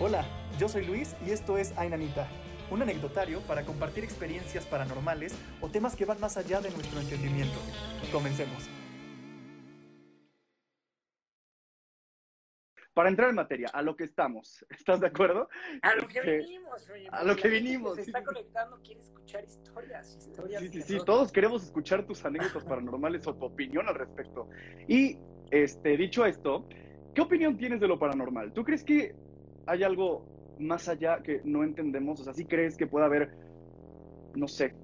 [0.00, 0.24] Hola,
[0.58, 2.28] yo soy Luis y esto es Ainanita,
[2.70, 7.58] un anecdotario para compartir experiencias paranormales o temas que van más allá de nuestro entendimiento.
[8.12, 8.68] Comencemos.
[12.94, 15.48] Para entrar en materia, a lo que estamos, ¿estás de acuerdo?
[15.82, 17.08] A lo que Este, vinimos, oye.
[17.12, 18.24] a lo que vinimos, Se sí, está sí.
[18.24, 20.62] conectando, quiere escuchar historias, historias.
[20.62, 24.48] Sí, sí, sí, todos queremos escuchar tus anécdotas paranormales o tu opinión al respecto.
[24.88, 25.16] Y,
[25.52, 26.68] este, dicho esto,
[27.14, 28.52] ¿qué opinión tienes de lo paranormal?
[28.52, 29.14] ¿Tú crees que
[29.68, 30.24] hay algo
[30.58, 32.20] más allá que no entendemos?
[32.20, 33.30] O sea, ¿sí crees que puede haber,
[34.34, 34.74] no sé,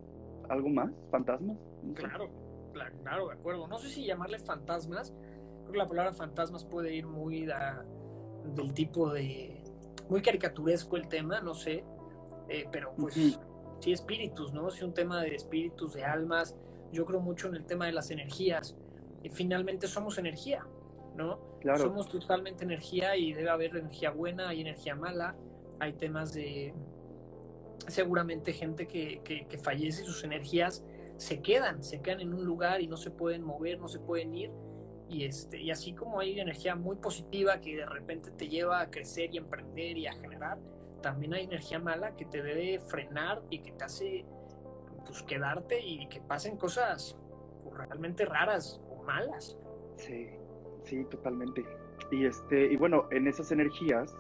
[0.49, 0.91] algo más?
[1.11, 1.57] ¿Fantasmas?
[1.83, 2.03] No sé.
[2.03, 2.29] Claro,
[3.03, 3.67] claro, de acuerdo.
[3.67, 5.13] No sé si llamarle fantasmas.
[5.63, 7.85] Creo que la palabra fantasmas puede ir muy da-
[8.55, 9.63] del tipo de.
[10.09, 11.83] Muy caricaturesco el tema, no sé.
[12.49, 14.71] Eh, pero pues sí, espíritus, ¿no?
[14.71, 16.55] Sí, un tema de espíritus, de almas.
[16.93, 18.77] Yo creo mucho en el tema de las energías.
[19.23, 20.67] Y finalmente somos energía,
[21.15, 21.59] ¿no?
[21.61, 21.85] Claro.
[21.85, 25.37] Somos totalmente energía y debe haber energía buena y energía mala.
[25.81, 26.75] Hay temas de
[27.89, 30.85] seguramente gente que, que, que fallece y sus energías
[31.17, 34.35] se quedan, se quedan en un lugar y no se pueden mover, no se pueden
[34.35, 34.51] ir.
[35.09, 38.91] Y, este, y así como hay energía muy positiva que de repente te lleva a
[38.91, 40.59] crecer y emprender y a generar,
[41.03, 44.25] también hay energía mala que te debe frenar y que te hace
[45.05, 47.17] pues, quedarte y que pasen cosas
[47.63, 49.57] pues, realmente raras o malas.
[49.99, 50.31] Sí,
[50.85, 51.65] sí, totalmente.
[52.11, 54.15] Y este, y bueno, en esas energías,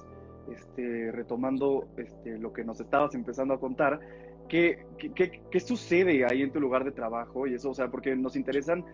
[0.51, 4.01] este, retomando este, lo que nos estabas empezando a contar,
[4.48, 7.47] ¿qué, qué, qué- sucede ahí en tu lugar de trabajo?
[7.47, 8.84] Y eso, o sea, porque nos interesan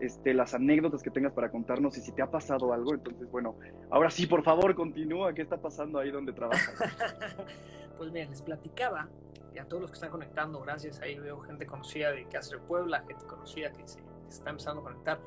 [0.00, 2.94] este, las anécdotas que tengas para contarnos y si te ha pasado algo.
[2.94, 3.56] Entonces, bueno,
[3.90, 5.32] ahora sí, por favor, continúa.
[5.34, 6.74] ¿Qué está pasando ahí donde trabajas?
[7.98, 9.08] pues bien, les platicaba
[9.54, 11.00] y a todos los que están conectando, gracias.
[11.00, 15.18] Ahí veo gente conocida de Cáceres Puebla, gente conocida que se está empezando a conectar.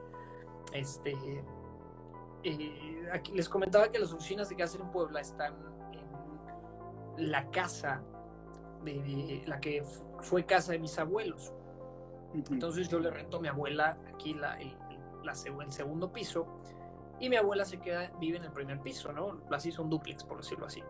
[0.74, 1.16] Este,
[2.44, 5.54] eh, aquí les comentaba que las oficinas de Cáceres en Puebla están
[7.18, 8.02] en la casa
[8.84, 9.84] de, de la que
[10.22, 11.54] fue casa de mis abuelos.
[12.34, 14.76] Entonces yo le rento a mi abuela aquí la, el,
[15.24, 15.34] la
[15.64, 16.46] el segundo piso
[17.20, 19.42] y mi abuela se queda, vive en el primer piso, ¿no?
[19.52, 20.82] Así son duplex, por decirlo así.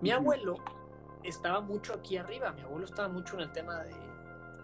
[0.00, 0.56] Mi abuelo
[1.22, 3.94] estaba mucho aquí arriba, mi abuelo estaba mucho en el tema de,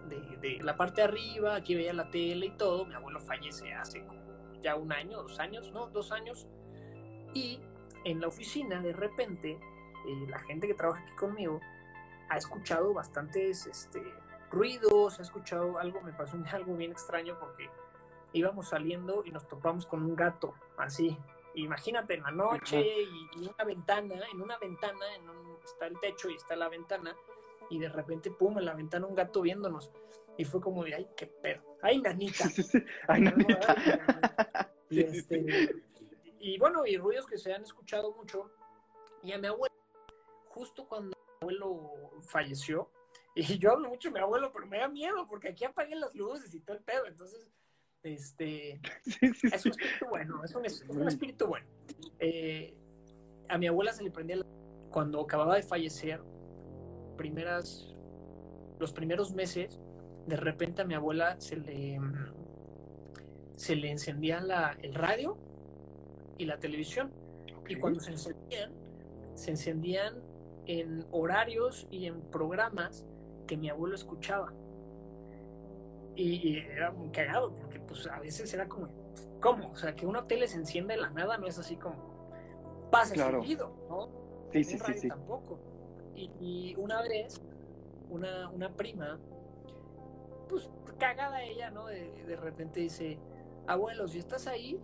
[0.09, 2.85] de- de la parte de arriba, aquí veía la tele y todo.
[2.85, 4.20] Mi abuelo fallece hace como
[4.61, 5.87] ya un año, dos años, ¿no?
[5.89, 6.47] Dos años.
[7.35, 7.61] Y
[8.05, 11.61] en la oficina, de repente, eh, la gente que trabaja aquí conmigo
[12.29, 14.03] ha escuchado bastantes este,
[14.51, 17.69] ruidos, ha escuchado algo, me pasó algo bien extraño porque
[18.33, 21.17] íbamos saliendo y nos topamos con un gato, así.
[21.55, 25.99] Imagínate en la noche y, y una ventana, en una ventana, en un- está el
[25.99, 27.15] techo y está la ventana,
[27.69, 29.91] y de repente, pum, en la ventana un gato viéndonos.
[30.41, 31.63] Y fue como de, ay, qué pedo.
[31.83, 32.45] Ay, nanita.
[33.09, 33.77] Ay, nanita.
[34.93, 35.47] Y, este,
[36.41, 38.51] y bueno, y ruidos que se han escuchado mucho.
[39.23, 39.73] Y a mi abuelo,
[40.49, 41.93] justo cuando mi abuelo
[42.23, 42.91] falleció,
[43.37, 46.13] y yo hablo mucho de mi abuelo, pero me da miedo porque aquí apagué las
[46.15, 47.07] luces y todo el pedo.
[47.07, 47.49] Entonces,
[48.03, 51.67] este, Sí, sí, es un espíritu bueno, es un, es un espíritu bueno.
[52.19, 52.75] Eh,
[53.49, 54.47] a mi abuela se le prendía la-
[54.91, 56.21] cuando acababa de fallecer,
[57.17, 57.95] primeras,
[58.81, 59.79] los primeros meses,
[60.31, 62.01] de repente a mi abuela se le
[63.57, 65.37] se le encendía la- el radio
[66.39, 67.11] y la televisión.
[67.69, 68.73] Y cuando se encendían,
[69.35, 70.15] se encendían
[70.67, 73.05] en horarios y en programas
[73.47, 74.53] que mi abuelo escuchaba.
[76.17, 78.89] Y, y era muy cagado, porque pues a veces era como,
[79.43, 79.71] ¿cómo?
[79.73, 82.31] O sea, que una tele se encienda de la nada no es así como
[82.91, 83.43] pasa Claro.
[83.43, 84.09] seguido, ¿no?
[84.53, 85.09] Sí, sí, sí.
[85.09, 85.59] tampoco.
[86.17, 87.41] Y, y una vez,
[88.09, 89.19] una, una prima,
[90.51, 90.69] pues
[90.99, 91.87] cagada ella, ¿no?
[91.87, 93.19] De, de repente dice,
[93.67, 94.79] abuelo, si estás ahí,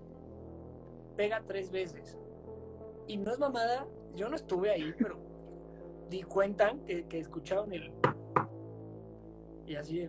[1.16, 2.18] pega tres veces.
[3.06, 5.18] Y no es mamada, yo no estuve ahí, pero
[6.08, 7.92] di cuentan que, que escucharon el...
[9.66, 10.08] Y así,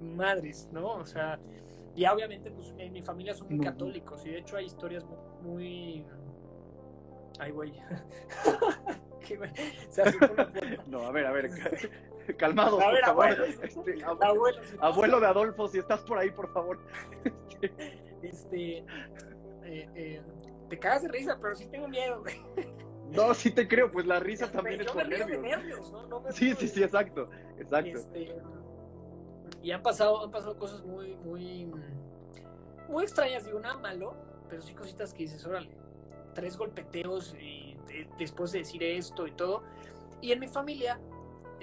[0.00, 0.94] madres, ¿no?
[0.94, 1.38] O sea,
[1.96, 3.64] y obviamente, pues en mi familia son muy No.
[3.64, 6.06] católicos y de hecho hay historias mu- muy...
[7.38, 7.72] Ay, güey.
[10.86, 11.50] No, a ver, a ver,
[12.36, 13.28] calmados, A por ver, favor.
[13.62, 16.78] Este, ab- Abuelo, abuelo de Adolfo, si estás por ahí, por favor.
[18.22, 18.84] Este, eh,
[19.94, 20.22] eh,
[20.68, 22.22] te cagas de risa, pero sí tengo miedo.
[23.10, 25.42] No, sí te creo, pues la risa también Yo es me por río de nervios.
[25.58, 26.06] nervios, ¿no?
[26.06, 27.98] No me Sí, río sí, de- sí, exacto, exacto.
[27.98, 28.36] Este,
[29.62, 31.72] y han pasado, han pasado cosas muy, muy,
[32.88, 34.14] muy extrañas, digo, nada malo,
[34.48, 35.70] pero sí cositas que dices, órale,
[36.34, 39.62] tres golpeteos y de- después de decir esto y todo.
[40.20, 41.00] Y en mi familia,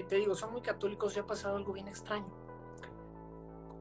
[0.04, 2.28] te digo, son muy católicos y ha pasado algo bien extraño.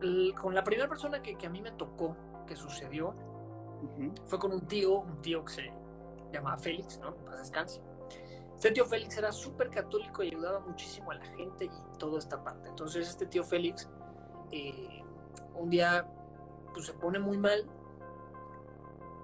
[0.00, 2.16] El- con la primera persona que, que a mí me tocó,
[2.46, 3.08] que sucedió,
[3.82, 4.12] Ujú.
[4.26, 5.72] fue con un tío, un tío que se
[6.32, 7.14] llamaba Félix, ¿no?
[7.16, 7.80] Paz descanse.
[8.54, 12.42] Este tío Félix era súper católico y ayudaba muchísimo a la gente y toda esta
[12.42, 12.68] parte.
[12.68, 13.88] Entonces este tío Félix
[14.50, 15.02] eh,
[15.54, 16.06] un día
[16.72, 17.66] pues, se pone muy mal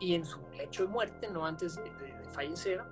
[0.00, 1.90] y en su lecho de muerte, no antes de,
[2.32, 2.82] fallecer,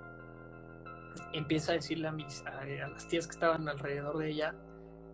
[1.33, 4.55] empieza a decirle a, mis, a, las tías que estaban alrededor de ella,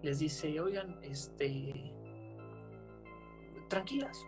[0.03, 1.93] les dice, oigan, este,
[3.69, 4.23] tranquilas.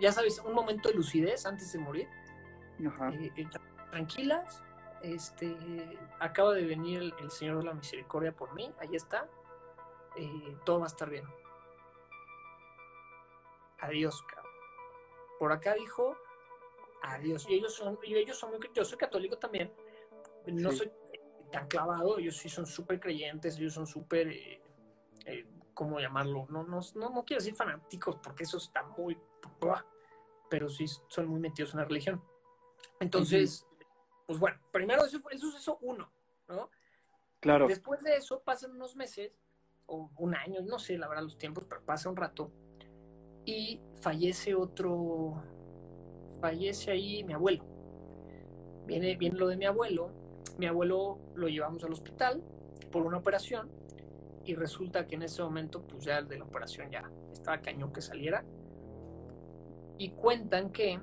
[0.00, 2.08] Ya sabes, un momento de lucidez antes de morir.
[2.78, 3.46] Eh, eh,
[3.90, 4.62] tranquilas,
[5.02, 5.54] este,
[6.18, 9.28] acaba de venir el, Señor de la Misericordia por mí, ahí está,
[10.16, 11.24] eh, todo va a estar bien.
[13.80, 14.52] Adiós, cabrón.
[15.38, 16.16] Por acá dijo,
[17.02, 17.46] adiós.
[17.48, 19.72] Y ellos son, y ellos son, yo soy católico también,
[20.46, 20.90] no soy
[21.50, 24.62] tan clavado, ellos sí son súper creyentes, ellos son súper, eh,
[25.26, 26.46] eh, ¿cómo llamarlo?
[26.48, 29.18] No, no, no, quiero decir fanáticos porque eso está muy,
[30.48, 32.22] pero sí son muy metidos en la religión.
[33.00, 33.66] Entonces,
[34.26, 36.12] pues bueno, primero eso, eso es eso uno,
[36.48, 36.70] ¿no?
[37.40, 37.66] Claro.
[37.66, 39.32] Después de eso pasan unos meses
[39.86, 42.52] o un año, no sé la verdad los tiempos, pero pasa un rato
[43.44, 45.42] y fallece otro,
[46.40, 47.64] fallece ahí mi abuelo.
[48.86, 50.12] Viene, viene lo de mi abuelo,
[50.58, 52.42] mi abuelo lo llevamos al hospital
[52.90, 53.70] por una operación
[54.44, 57.92] y resulta que en ese momento pues ya el de la operación ya estaba cañón
[57.92, 58.44] que saliera
[59.98, 60.98] y cuentan que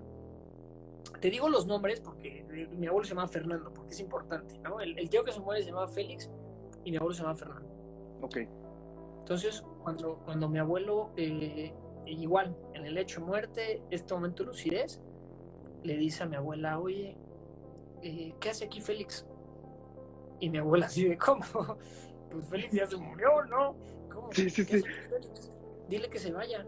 [1.19, 4.81] te digo los nombres porque mi abuelo se llama Fernando porque es importante ¿no?
[4.81, 6.29] el, tío que se muere se llamaba Félix
[6.83, 7.69] y mi abuelo se llama Fernando
[8.21, 8.37] ok
[9.19, 11.73] entonces cuando cuando mi abuelo eh,
[12.05, 15.01] igual en el hecho de muerte este momento de lucidez
[15.83, 17.17] le dice a mi abuela oye
[18.01, 19.25] eh, ¿qué hace aquí Félix?
[20.39, 21.43] Y mi abuela así de, ¿cómo?
[22.29, 23.73] Pues Félix ya se murió, ¿no?
[24.13, 24.29] ¿Cómo?
[24.33, 24.83] Sí, sí, sí.
[25.87, 26.67] Dile que se vaya.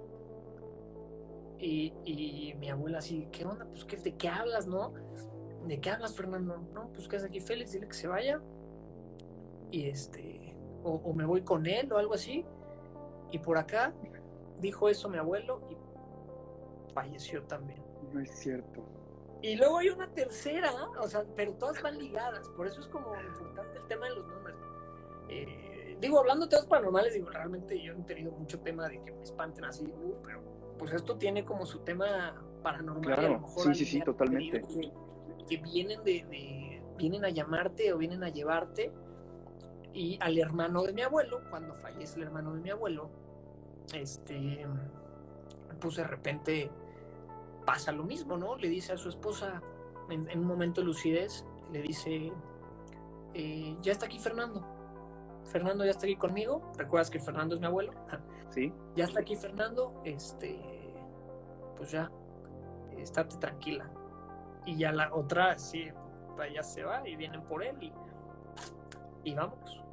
[1.59, 3.65] Y, mi abuela así, ¿qué onda?
[3.65, 4.93] Pues ¿qué, ¿de qué hablas, no?
[5.67, 6.57] ¿De qué hablas, Fernando?
[6.73, 7.73] No, pues ¿qué hace aquí Félix?
[7.73, 8.41] Dile que se vaya.
[9.69, 12.45] Y este, o, o me voy con él o algo así.
[13.31, 13.93] Y por acá
[14.61, 17.83] dijo eso mi abuelo y falleció también.
[18.13, 18.98] No es cierto.
[19.41, 23.15] Y luego hay una tercera, o sea, pero todas van ligadas, por eso es como
[23.15, 24.55] importante el tema de los nombres.
[25.29, 29.11] Eh, digo, hablando de temas paranormales, digo, realmente yo he tenido mucho tema de que
[29.11, 30.41] me espanten así, uh, pero
[30.77, 33.05] pues esto tiene como su tema paranormal.
[33.05, 34.61] Claro, a lo mejor sí, sí, sí, totalmente.
[35.47, 38.91] Que, vienen de, vienen a llamarte o vienen a llevarte
[39.93, 43.09] y al hermano de mi abuelo, cuando fallece el hermano de mi abuelo,
[43.93, 44.65] este,
[45.79, 46.71] pues de repente
[47.65, 48.55] pasa lo mismo, ¿no?
[48.55, 49.61] Le dice a su esposa
[50.09, 52.31] en, un momento de lucidez, le dice,
[53.33, 54.65] eh, ya está aquí Fernando.
[55.45, 56.71] Fernando ya está aquí conmigo.
[56.77, 57.93] ¿Recuerdas que Fernando es mi abuelo?
[58.49, 58.73] Sí.
[58.95, 60.01] Ya está aquí Fernando.
[60.03, 60.59] Este,
[61.77, 62.09] pues ya,
[62.97, 63.91] estate tranquila.
[64.65, 65.87] Y ya la otra, sí,
[66.53, 67.93] ya se va y vienen por él y,
[69.23, 69.83] y vamos.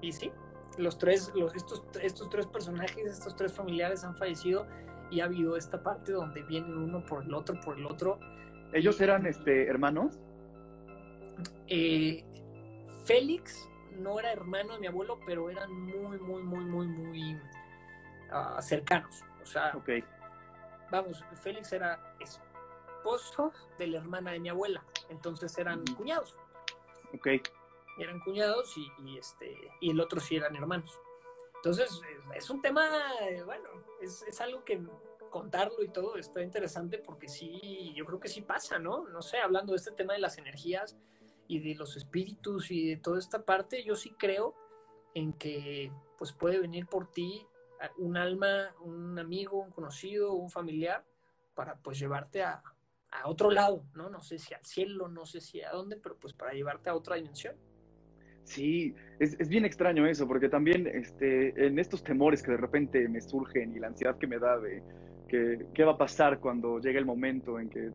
[0.00, 0.32] Y sí,
[0.78, 4.66] los tres, los, estos, estos tres personajes, estos tres familiares han fallecido
[5.10, 8.18] y ha habido esta parte donde vienen uno por el otro, por el otro.
[8.72, 10.18] ¿Ellos eran este, hermanos?
[11.66, 12.24] Eh,
[13.04, 17.40] Félix no era hermano de mi abuelo, pero eran muy, muy, muy, muy, muy
[18.30, 19.22] ah, cercanos.
[19.42, 19.72] O sea,
[20.90, 26.36] vamos, Félix era esposo de la hermana de mi abuela, entonces eran cuñados.
[27.14, 27.28] Ok.
[27.98, 31.00] Eran cuñados y, y, este, y el otro sí eran hermanos.
[31.56, 32.00] Entonces,
[32.34, 32.88] es un tema,
[33.44, 33.68] bueno,
[34.00, 34.80] es, es, algo que
[35.30, 39.08] contarlo y todo está interesante porque sí, yo creo que sí pasa, ¿no?
[39.08, 40.96] No sé, hablando de este tema de las energías
[41.46, 44.54] y de los espíritus y de toda esta parte, yo sí creo
[45.14, 47.46] en que pues puede venir por ti
[47.96, 51.04] un alma, un amigo, un conocido, un familiar
[51.54, 52.62] para pues llevarte a,
[53.10, 54.10] a otro lado, ¿no?
[54.10, 56.94] No sé si al cielo, no sé si a dónde, pero pues para llevarte a
[56.94, 57.56] otra dimensión.
[58.44, 63.06] Sí, es, es, bien extraño eso, porque también este, en estos temores que de repente
[63.08, 64.82] me surgen y la ansiedad que me da de
[65.28, 67.90] que, qué va a pasar cuando llegue el momento en que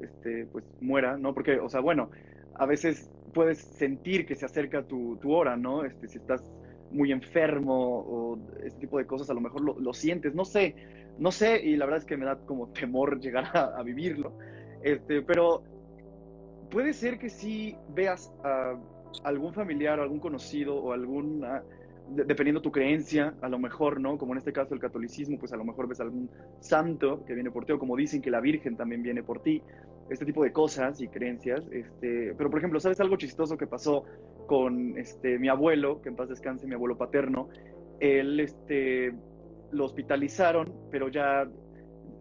[0.00, 1.34] este, pues, muera, ¿no?
[1.34, 2.10] Porque, o sea, bueno,
[2.54, 5.84] a veces puedes sentir que se acerca tu, tu hora, ¿no?
[5.84, 6.42] Este, si estás
[6.90, 10.74] muy enfermo o ese tipo de cosas, a lo mejor lo, lo, sientes, no sé,
[11.18, 14.32] no sé, y la verdad es que me da como temor llegar a, vivirlo,
[14.82, 15.62] este, pero
[16.70, 18.78] puede ser que sí veas a
[19.24, 21.62] algún familiar algún conocido o alguna,
[22.08, 24.16] dependiendo tu creencia, a lo mejor, ¿no?
[24.18, 27.50] Como en este caso el catolicismo, pues a lo mejor ves algún santo que viene
[27.50, 29.62] por ti, o como dicen que la Virgen también viene por ti,
[30.08, 31.68] este tipo de cosas y creencias.
[31.72, 34.04] Este, pero, por ejemplo, ¿sabes algo chistoso que pasó
[34.46, 37.48] con este, mi abuelo, que en paz descanse, mi abuelo paterno?
[37.98, 39.12] Él, este,
[39.72, 41.48] lo hospitalizaron, pero ya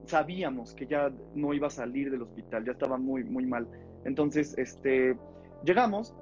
[0.05, 3.67] sabíamos que ya no iba a salir del hospital, ya estaba muy, muy mal.
[4.03, 5.15] Entonces, este,
[5.63, 6.15] llegamos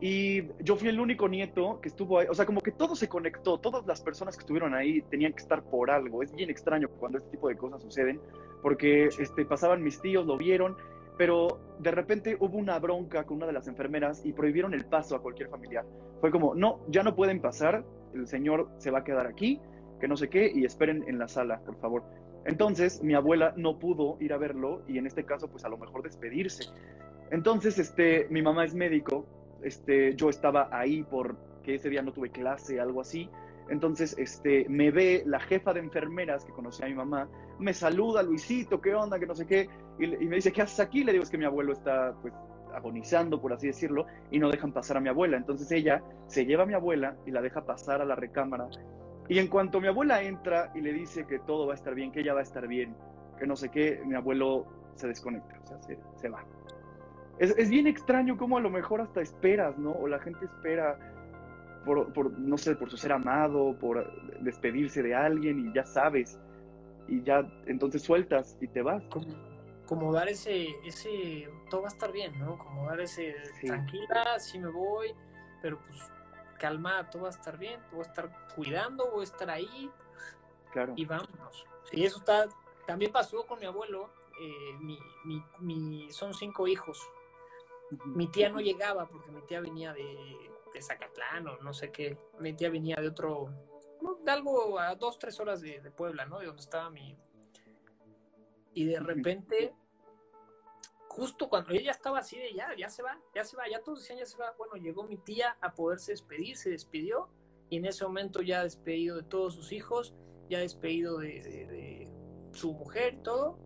[0.00, 2.26] Y yo fui el único nieto que estuvo ahí.
[2.30, 3.58] O sea, como que todo se conectó.
[3.58, 6.22] Todas las personas que estuvieron ahí tenían que estar por algo.
[6.22, 8.18] Es bien extraño cuando este tipo de cosas suceden.
[8.62, 10.76] Porque este, pasaban mis tíos, lo vieron.
[11.18, 15.16] Pero de repente hubo una bronca con una de las enfermeras y prohibieron el paso
[15.16, 15.84] a cualquier familiar.
[16.22, 17.84] Fue como, no, ya no pueden pasar.
[18.14, 19.60] El señor se va a quedar aquí,
[20.00, 22.04] que no sé qué, y esperen en la sala, por favor.
[22.46, 25.76] Entonces, mi abuela no pudo ir a verlo y en este caso, pues a lo
[25.76, 26.64] mejor despedirse.
[27.30, 29.26] Entonces, este, mi mamá es médico
[29.64, 33.28] este, yo estaba ahí porque ese día no tuve clase, algo así.
[33.68, 38.22] Entonces, este, me ve la jefa de enfermeras que conocía a mi mamá, me saluda,
[38.22, 39.18] Luisito, ¿qué onda?
[39.18, 39.68] Que no sé qué.
[39.98, 41.04] Y, me dice, ¿qué haces aquí?
[41.04, 42.34] Le digo, es que mi abuelo está, pues,
[42.74, 45.36] agonizando, por así decirlo, y no dejan pasar a mi abuela.
[45.36, 48.68] Entonces ella se lleva a mi abuela y la deja pasar a la recámara.
[49.28, 52.10] Y en cuanto mi abuela entra y le dice que todo va a estar bien,
[52.10, 52.96] que ella va a estar bien,
[53.38, 56.44] que no sé qué, mi abuelo se desconecta, o sea, se, se va
[57.40, 59.92] es, bien extraño cómo a lo mejor hasta esperas, ¿no?
[59.92, 60.98] O la gente espera
[61.86, 66.38] por, no sé, por su ser amado, por despedirse de alguien y ya sabes.
[67.08, 69.02] Y ya entonces sueltas y te vas.
[69.86, 72.58] Como, dar ese, ese, todo va a estar bien, ¿no?
[72.58, 75.12] Como dar ese, tranquila, sí me voy,
[75.62, 75.98] pero pues
[76.58, 79.90] calma, todo va a estar bien, voy a estar cuidando, voy a estar ahí.
[80.72, 80.92] Claro.
[80.94, 81.66] Y vámonos.
[81.90, 82.48] Y eso está,
[82.86, 87.00] también pasó con mi abuelo, eh, mi, mi, mi, son cinco hijos,
[88.06, 90.16] mi tía no llegaba porque mi tía venía de,
[90.72, 92.16] de Zacatlán o no sé qué.
[92.38, 93.50] Mi tía venía de otro,
[94.24, 96.38] de algo a dos, tres horas de, Puebla, ¿no?
[96.38, 97.16] De donde estaba mi...
[98.72, 99.74] Y de repente,
[101.08, 104.00] justo cuando ella estaba así de ya, ya se va, ya se va, ya todos
[104.00, 104.54] decían ya se va.
[104.56, 107.28] Bueno, llegó mi tía a poderse despedir, se despidió
[107.68, 110.14] y en ese momento ya despedido de todos sus hijos,
[110.48, 112.08] ya despedido de, de
[112.52, 113.58] su mujer y todo.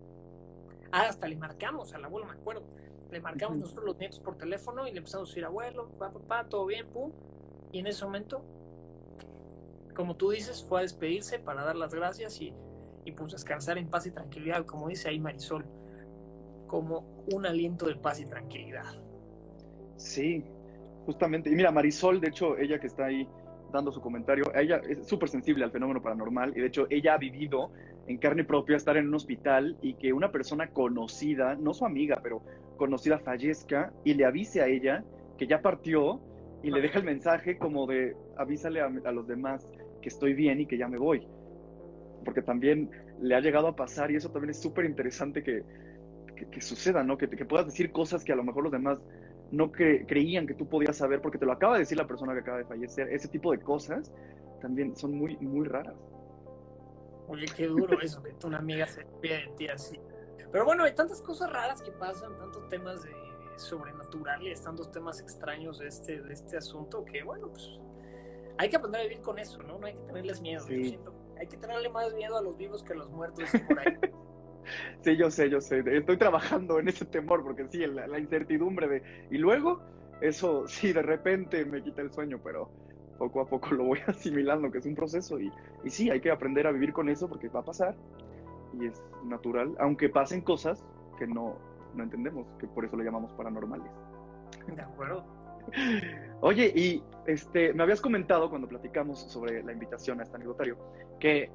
[0.91, 2.65] Ah, hasta le marcamos al abuelo, me acuerdo
[3.15, 6.49] le marcamos nosotros los nietos por teléfono y le empezamos a decir, abuelo, papá, papá,
[6.49, 7.13] todo bien, pum.
[7.71, 8.43] Y en ese momento,
[9.95, 12.53] como tú dices, fue a despedirse para dar las gracias y,
[13.05, 15.65] y pues descansar en paz y tranquilidad, como dice ahí Marisol,
[16.67, 18.85] como un aliento de paz y tranquilidad.
[19.95, 20.43] Sí,
[21.05, 21.49] justamente.
[21.49, 23.25] Y mira, Marisol, de hecho, ella que está ahí
[23.71, 27.17] dando su comentario, ella es súper sensible al fenómeno paranormal y de hecho ella ha
[27.17, 27.71] vivido
[28.07, 32.19] en carne propia estar en un hospital y que una persona conocida, no su amiga,
[32.21, 32.41] pero
[32.77, 35.03] conocida fallezca y le avise a ella
[35.37, 36.21] que ya partió
[36.61, 39.67] y le deja el mensaje como de avísale a, los demás
[40.01, 41.27] que estoy bien y que ya me voy.
[42.23, 42.89] Porque también
[43.21, 45.63] le ha llegado a pasar y eso también es súper interesante que,
[46.51, 47.17] que, suceda, ¿no?
[47.17, 48.99] Que, que, puedas decir cosas que a lo mejor los demás
[49.51, 52.39] no creían que tú podías saber porque te lo acaba de decir la persona que
[52.39, 53.09] acaba de fallecer.
[53.09, 54.11] Ese tipo de cosas
[54.61, 55.95] también son muy, muy raras.
[57.27, 59.99] Oye, qué duro eso, que una amiga se despide de ti así.
[60.51, 63.11] Pero bueno, hay tantas cosas raras que pasan, tantos temas de
[63.57, 67.79] sobrenaturales, tantos temas extraños de este, de este asunto, que bueno, pues
[68.57, 69.79] hay que aprender a vivir con eso, ¿no?
[69.79, 70.65] No hay que tenerles miedo.
[70.67, 73.79] Yo siento, hay que tenerle más miedo a los vivos que a los muertos por
[73.79, 73.97] ahí.
[75.01, 75.83] sí, yo sé, yo sé.
[75.85, 79.27] Estoy trabajando en ese temor, porque sí, la, la incertidumbre de...
[79.31, 79.81] Y luego,
[80.21, 82.69] eso sí, de repente me quita el sueño, pero
[83.17, 85.39] poco a poco lo voy asimilando, que es un proceso.
[85.39, 85.51] Y,
[85.83, 87.95] y sí, hay que aprender a vivir con eso porque va a pasar
[88.79, 90.83] y es natural, aunque pasen cosas
[91.17, 91.55] que no,
[91.93, 93.89] no entendemos, que por eso le llamamos paranormales.
[94.67, 95.23] De acuerdo.
[96.41, 100.77] Oye, y este, me habías comentado cuando platicamos sobre la invitación a este anecdotario
[101.19, 101.49] que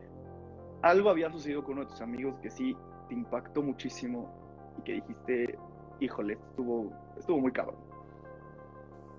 [0.82, 2.76] algo había sucedido con uno de tus amigos que sí
[3.08, 4.32] te impactó muchísimo
[4.78, 5.58] y que dijiste,
[6.00, 7.76] híjole, estuvo, estuvo muy cabrón.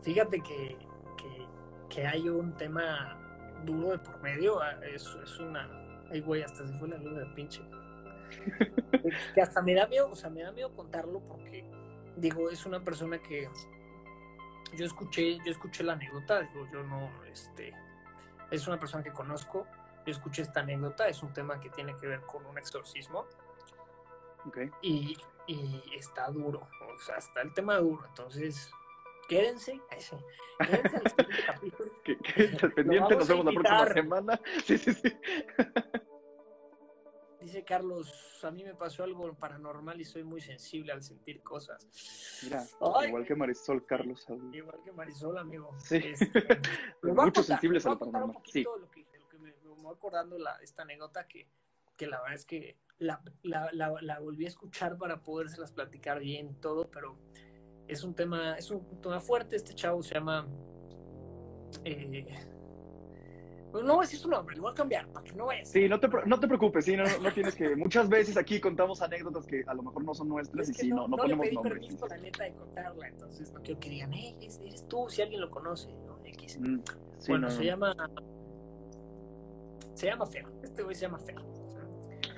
[0.01, 0.77] Fíjate que,
[1.93, 3.17] que, hay un tema
[3.65, 5.69] duro de por medio, ah, es, es una...
[6.11, 7.61] Ay, güey, hasta se fue la luz del pinche
[9.33, 11.65] que hasta me da miedo, o sea, me da miedo contarlo porque,
[12.15, 13.49] digo, es una persona que
[14.75, 17.73] yo escuché, yo escuché la anécdota, digo, yo no, este,
[18.49, 19.67] es una persona que conozco,
[20.05, 23.25] yo escuché esta anécdota, es un tema que tiene que ver con un exorcismo.
[24.81, 28.71] Y, y está duro, o sea, está el tema duro, entonces
[29.31, 30.15] quédense, quédense
[30.59, 31.91] al capítulo.
[32.03, 34.41] Quédense al pendiente, nos vemos la próxima semana.
[34.65, 35.09] Sí, sí, sí.
[37.39, 41.87] Dice Carlos, a mí me pasó algo paranormal y soy muy sensible al sentir cosas.
[42.43, 42.63] Mira,
[43.07, 44.27] igual que Marisol, Carlos.
[44.53, 45.75] Igual que Marisol, amigo.
[45.79, 45.95] Sí.
[45.95, 46.27] Este,
[47.01, 48.37] Muchos sensibles al paranormal.
[48.45, 48.63] Sí.
[48.63, 51.47] Lo que, lo que me, me voy acordando la, esta anécdota que,
[51.97, 56.61] que la verdad es que la, la, la, volví a escuchar para podérselas platicar bien
[56.61, 57.17] todo, pero
[57.87, 59.55] es un tema, es un tema fuerte.
[59.55, 60.47] Este chavo se llama
[61.85, 62.23] eh,
[63.71, 65.69] Pues no voy a decir su nombre, le voy a cambiar para que no vayas.
[65.69, 67.75] Sí, no te, no te preocupes, sí, no, no, tienes que.
[67.75, 71.07] Muchas veces aquí contamos anécdotas que a lo mejor no son nuestras y sí, no,
[71.07, 71.79] no, ponemos le pedí nombres.
[71.79, 75.41] permiso, la neta, de contarla, entonces no quiero que digan, hey, eres tú, si alguien
[75.41, 76.19] lo conoce, ¿no?
[76.25, 76.59] X.
[76.59, 76.79] Mm,
[77.19, 77.63] sí, bueno, no, se no.
[77.63, 77.95] llama.
[79.93, 80.45] Se llama Fer.
[80.63, 81.35] Este güey se llama Fer.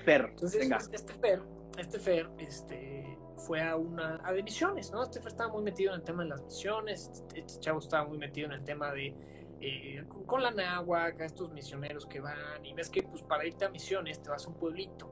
[0.03, 0.77] Fer, Entonces, venga.
[0.91, 1.41] este Fer,
[1.77, 5.03] este Fer, este, fue a una a de misiones, ¿no?
[5.03, 8.47] Este estaba muy metido en el tema de las misiones, este, chavo estaba muy metido
[8.47, 9.15] en el tema de
[9.61, 13.45] eh, con, con la náhuac, a estos misioneros que van, y ves que pues para
[13.45, 15.09] irte a misiones te vas a un pueblito,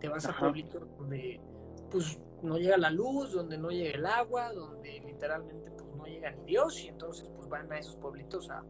[0.00, 0.40] te vas a Ajá.
[0.40, 1.40] pueblitos donde
[1.90, 6.30] pues no llega la luz, donde no llega el agua, donde literalmente pues no llega
[6.32, 8.62] ni Dios, y entonces pues van a esos pueblitos a,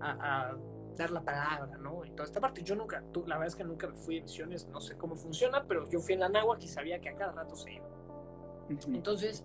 [0.00, 0.56] a- a
[0.96, 2.04] dar la palabra, ¿no?
[2.04, 2.62] Y toda esta parte.
[2.64, 5.14] Yo nunca, tú, la verdad es que nunca me fui a misiones, no sé cómo
[5.14, 7.86] funciona, pero yo fui en la náhuac y sabía que a cada rato se iba.
[8.68, 9.44] Entonces,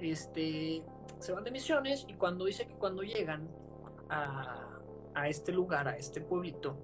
[0.00, 0.82] este,
[1.18, 3.48] se van de misiones y cuando dice que cuando llegan
[4.08, 4.80] a,
[5.14, 6.76] a este lugar, a este pueblito,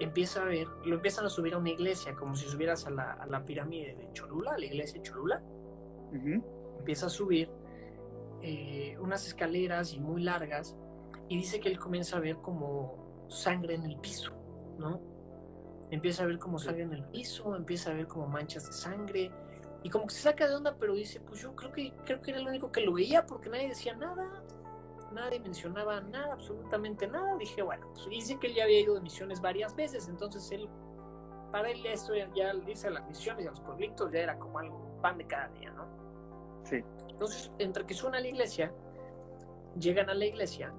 [0.00, 3.12] empieza a ver, lo empiezan a subir a una iglesia, como si subieras a la,
[3.12, 5.42] a la pirámide de Cholula, a la iglesia de Cholula,
[6.78, 7.50] empieza a subir
[8.42, 10.74] eh, unas escaleras y muy largas
[11.28, 14.32] y dice que él comienza a ver como sangre en el piso,
[14.78, 15.00] ¿no?
[15.90, 19.30] Empieza a ver como sangre en el piso, empieza a ver como manchas de sangre
[19.82, 22.32] y como que se saca de onda, pero dice, pues yo creo que creo que
[22.32, 24.42] era el único que lo veía porque nadie decía nada,
[25.12, 27.36] nadie mencionaba nada, absolutamente nada.
[27.36, 30.68] Dije, bueno, pues dice que él ya había ido de misiones varias veces, entonces él
[31.50, 34.58] para él eso ya, irse a las misiones y a los pueblitos ya era como
[34.58, 35.86] algo pan de cada día, ¿no?
[36.64, 36.84] Sí.
[37.08, 38.72] Entonces, entre que suena a la iglesia,
[39.78, 40.72] llegan a la iglesia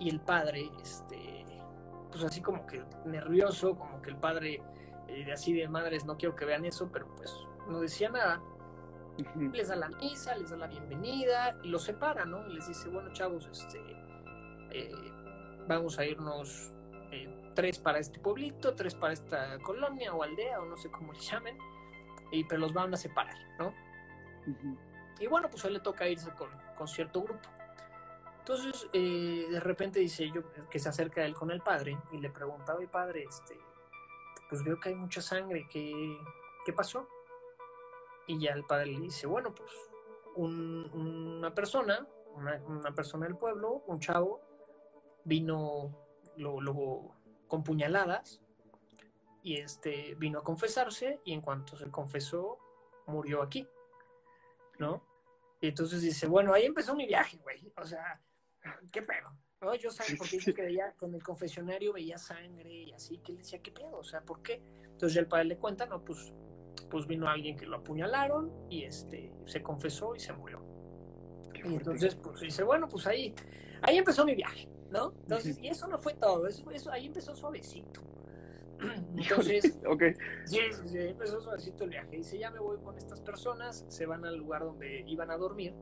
[0.00, 1.44] y el padre, este,
[2.10, 4.62] pues así como que nervioso, como que el padre,
[5.08, 7.32] eh, así de madres, no quiero que vean eso, pero pues
[7.68, 8.42] no decía nada.
[9.52, 12.46] Les da la misa, les da la bienvenida y los separa, ¿no?
[12.46, 13.80] Y les dice, bueno, chavos, este,
[14.70, 14.92] eh,
[15.66, 16.72] vamos a irnos
[17.10, 21.12] eh, tres para este pueblito, tres para esta colonia o aldea, o no sé cómo
[21.12, 21.58] le llamen,
[22.30, 23.74] y, pero los van a separar, ¿no?
[25.18, 27.48] Y bueno, pues a él le toca irse con, con cierto grupo.
[28.38, 32.30] Entonces, eh, de repente dice yo que se acerca él con el padre y le
[32.30, 33.58] pregunta, oye padre, este,
[34.48, 36.18] pues veo que hay mucha sangre, ¿qué,
[36.64, 37.06] qué pasó?
[38.28, 39.70] Y ya el padre le dice, bueno, pues
[40.36, 44.40] un- una persona, una, una persona del pueblo, un chavo,
[45.24, 45.96] vino
[46.36, 47.16] lo, lo-
[47.48, 48.40] con puñaladas
[49.42, 52.58] y este vino a confesarse y en cuanto se confesó,
[53.06, 53.66] murió aquí.
[54.78, 55.02] ¿no?
[55.60, 57.72] Y entonces dice, bueno, ahí empezó mi viaje, güey.
[57.76, 58.22] O sea,
[58.92, 59.28] ¿qué pedo?
[59.60, 59.74] ¿No?
[59.74, 63.38] Yo sabía, porque dice que veía, con el confesionario veía sangre y así, que él
[63.38, 63.96] decía, ¿qué pedo?
[63.98, 64.62] O sea, ¿por qué?
[64.84, 66.32] Entonces ya el padre le cuenta, no, pues,
[66.90, 70.60] pues vino alguien que lo apuñalaron y este, se confesó y se murió.
[71.54, 73.34] Y entonces, pues dice, bueno, pues ahí,
[73.82, 75.12] ahí empezó mi viaje, ¿no?
[75.22, 78.00] Entonces, y eso no fue todo, eso, eso ahí empezó suavecito.
[79.16, 80.02] Entonces, ok.
[80.44, 82.16] Sí, sí, sí, empezó suavecito el viaje.
[82.16, 85.74] Dice, ya me voy con estas personas, se van al lugar donde iban a dormir.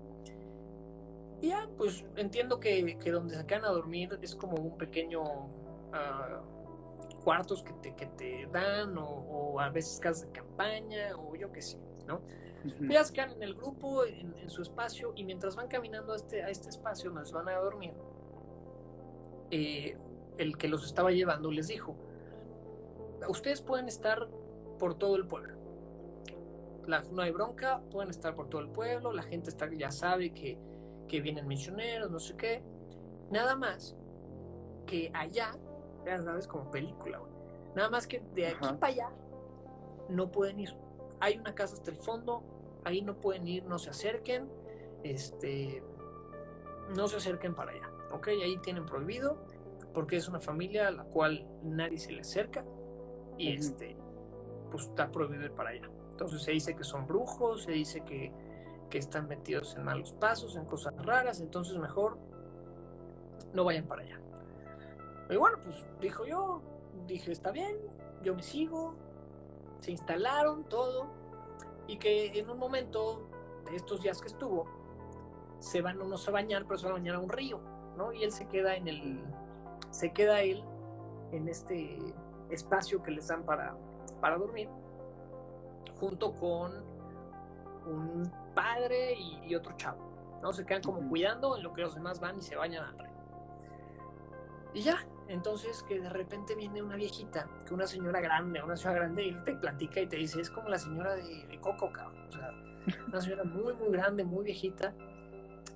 [1.42, 5.22] Y ya, pues entiendo que, que donde se quedan a dormir es como un pequeño
[5.92, 6.42] ah,
[7.26, 11.50] cuartos que te, que te dan, o, o a veces casas de campaña, o yo
[11.50, 12.20] qué sé, ¿no?
[13.04, 16.44] Se quedan en el grupo, en, en su espacio, y mientras van caminando a este,
[16.44, 17.94] a este espacio donde se van a dormir,
[19.50, 19.96] eh,
[20.38, 21.96] el que los estaba llevando les dijo,
[23.28, 24.28] ustedes pueden estar
[24.78, 25.56] por todo el pueblo.
[26.86, 30.32] La- no hay bronca, pueden estar por todo el pueblo, la gente está, ya sabe
[30.32, 30.58] que,
[31.08, 32.62] que vienen misioneros, no sé qué.
[33.32, 33.96] Nada más
[34.86, 35.56] que allá,
[36.06, 37.32] ya sabes, como película, güey.
[37.74, 38.78] Nada más que de aquí Ajá.
[38.78, 39.10] para allá
[40.08, 40.74] no pueden ir.
[41.20, 42.42] Hay una casa hasta el fondo,
[42.84, 44.48] ahí no pueden ir, no se acerquen,
[45.02, 45.82] este,
[46.94, 48.28] no se acerquen para allá, ¿ok?
[48.28, 49.38] Ahí tienen prohibido,
[49.92, 52.64] porque es una familia a la cual nadie se le acerca
[53.38, 53.96] y este,
[54.70, 55.90] pues está prohibido ir para allá.
[56.10, 58.32] Entonces se dice que son brujos, se dice que,
[58.88, 62.18] que están metidos en malos pasos, en cosas raras, entonces mejor
[63.52, 64.20] no vayan para allá.
[65.28, 66.62] Y bueno, pues dijo yo,
[67.06, 67.76] dije, está bien,
[68.22, 68.94] yo me sigo,
[69.80, 71.06] se instalaron todo,
[71.88, 73.28] y que en un momento
[73.64, 74.66] de estos días que estuvo,
[75.58, 77.60] se van unos a bañar, pero se van a bañar a un río,
[77.96, 78.12] ¿no?
[78.12, 79.24] Y él se queda en el,
[79.90, 80.64] se queda él
[81.32, 81.98] en este
[82.50, 83.76] espacio que les dan para,
[84.20, 84.68] para dormir,
[85.98, 86.84] junto con
[87.86, 90.52] un padre y, y otro chavo, ¿no?
[90.52, 93.16] Se quedan como cuidando en lo que los demás van y se bañan al río.
[94.74, 99.00] Y ya, entonces que de repente viene una viejita, que una señora grande, una señora
[99.00, 102.28] grande, y te platica y te dice, es como la señora de, de Coco, cabrón.
[102.28, 102.50] O sea,
[103.08, 104.94] una señora muy, muy grande, muy viejita,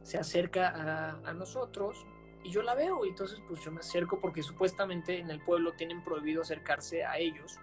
[0.02, 2.06] se acerca a, a nosotros
[2.42, 5.72] y yo la veo, y entonces pues yo me acerco porque supuestamente en el pueblo
[5.72, 7.58] tienen prohibido acercarse a ellos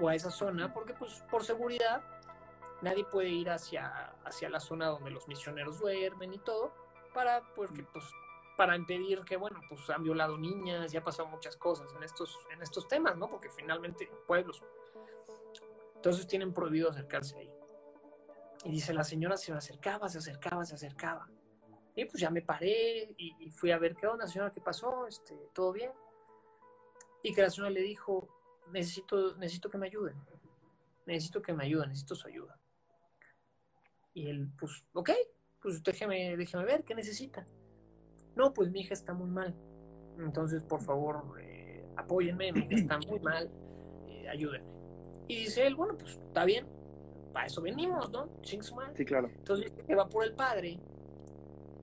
[0.00, 2.02] o a esa zona, porque pues por seguridad
[2.82, 6.74] nadie puede ir hacia, hacia la zona donde los misioneros duermen y todo,
[7.14, 8.04] para, porque, pues,
[8.56, 12.38] para impedir que, bueno, pues han violado niñas, ya ha pasado muchas cosas en estos,
[12.52, 13.28] en estos temas, ¿no?
[13.28, 14.62] Porque finalmente pueblos.
[15.96, 17.50] Entonces tienen prohibido acercarse ahí.
[18.64, 21.28] Y dice, la señora se acercaba, se acercaba, se acercaba.
[21.94, 25.34] Y pues ya me paré y, fui a ver qué onda, señora, qué pasó, este,
[25.52, 25.92] todo bien.
[27.22, 28.28] Y que la señora le dijo,
[28.70, 30.16] necesito, necesito que me ayuden.
[31.06, 32.58] Necesito que me ayuden, necesito su ayuda.
[34.14, 35.10] Y él, pues, ok,
[35.60, 37.46] pues déjeme, déjeme ver, ¿qué necesita?
[38.36, 39.54] No, pues mi hija está muy mal.
[40.18, 43.50] Entonces, por favor, eh, apóyenme, mi hija está muy mal,
[44.08, 44.66] eh, ayúdenme.
[45.28, 46.66] Y dice él, bueno, pues está bien,
[47.32, 48.28] para eso venimos, ¿no?
[48.94, 49.28] Sí, claro.
[49.28, 50.78] Entonces, que va por el padre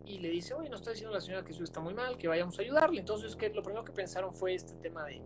[0.05, 2.27] y le dice, oye, nos está diciendo la señora que su está muy mal, que
[2.27, 2.99] vayamos a ayudarle.
[2.99, 5.21] Entonces, que lo primero que pensaron fue este tema de,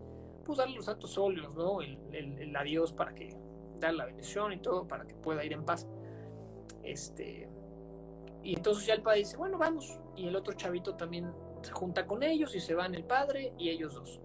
[0.46, 1.82] pues, darle los santos óleos, ¿no?
[1.82, 3.36] El, el, el adiós para que,
[3.80, 5.88] dar la bendición y todo, para que pueda ir en paz.
[6.84, 7.50] Este,
[8.44, 9.98] y entonces ya el padre dice, bueno, vamos.
[10.16, 13.70] Y el otro chavito también se junta con ellos y se van el padre y
[13.70, 14.20] ellos dos.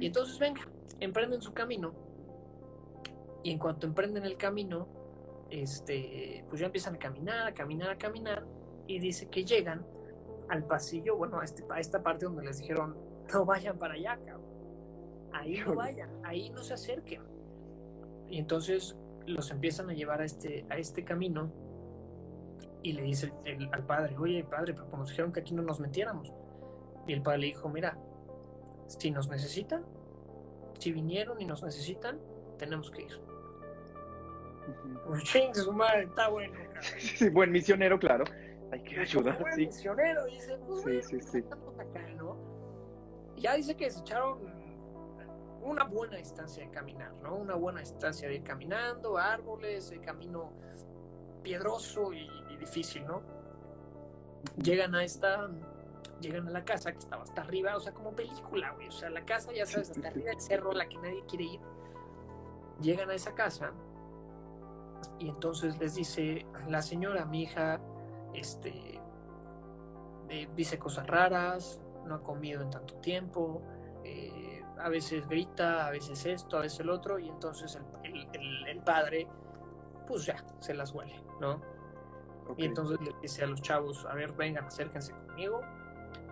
[0.00, 0.68] Y entonces, venga,
[0.98, 1.94] emprenden su camino.
[3.44, 4.88] Y en cuanto emprenden el camino,
[5.48, 8.44] este, pues ya empiezan a caminar, a caminar, a caminar.
[8.88, 9.86] Y dice que llegan
[10.48, 12.96] al pasillo, bueno, a, este, a esta parte donde les dijeron,
[13.32, 14.50] no vayan para allá, cabrón.
[15.32, 17.22] Ahí no vayan, ahí no se acerquen.
[18.28, 21.52] Y entonces los empiezan a llevar a este, a este camino
[22.82, 23.32] y le dice
[23.72, 26.32] al padre, oye padre, pero nos dijeron que aquí no nos metiéramos.
[27.06, 27.96] Y el padre le dijo, mira,
[28.86, 29.84] si nos necesitan,
[30.78, 32.18] si vinieron y nos necesitan,
[32.58, 33.20] tenemos que ir.
[35.06, 36.54] Pues su madre, está bueno.
[36.98, 38.24] Sí, buen misionero, claro.
[38.72, 39.38] Hay que ayudar.
[39.40, 41.44] Buen misionero, dice, pues, sí, sí, sí.
[41.78, 42.52] Acá, ¿no?
[43.42, 44.38] ya dice que se echaron
[45.62, 47.36] una buena distancia de caminar, ¿no?
[47.36, 50.52] Una buena distancia de ir caminando, árboles, el camino
[51.42, 52.28] piedroso y,
[52.64, 53.22] difícil, ¿no?
[54.56, 55.50] Llegan a esta,
[56.20, 59.10] llegan a la casa que estaba hasta arriba, o sea, como película, güey, o sea,
[59.10, 61.60] la casa, ya sabes, hasta arriba del cerro, la que nadie quiere ir.
[62.80, 63.72] Llegan a esa casa
[65.18, 67.80] y entonces les dice la señora, mi hija,
[68.34, 69.00] este,
[70.28, 73.62] eh, dice cosas raras, no ha comido en tanto tiempo,
[74.04, 79.28] eh, a veces grita, a veces esto, a veces el otro, y entonces el, padre,
[80.08, 81.60] pues ya, se las huele, ¿no?
[82.56, 85.60] Y entonces le dice a los chavos, a ver, vengan, acérquense conmigo.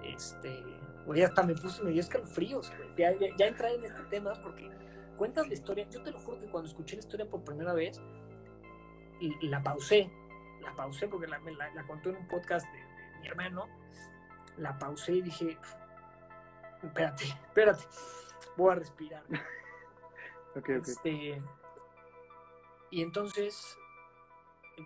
[0.04, 0.62] Este,
[1.06, 2.94] güey, hasta me puse, me dio escalofríos, güey.
[2.96, 4.70] Ya, ya, entré en este tema porque
[5.16, 5.88] cuentas la historia.
[5.90, 8.00] Yo te lo juro que cuando escuché la historia por primera vez,
[9.42, 10.10] la pausé,
[10.62, 11.38] la pausé porque la,
[11.74, 13.66] la, contó en un podcast de, de mi hermano.
[14.58, 15.56] La pausé y dije,
[16.82, 17.84] espérate, espérate
[18.56, 19.24] voy a respirar.
[20.66, 21.40] Este,
[22.90, 23.78] y entonces,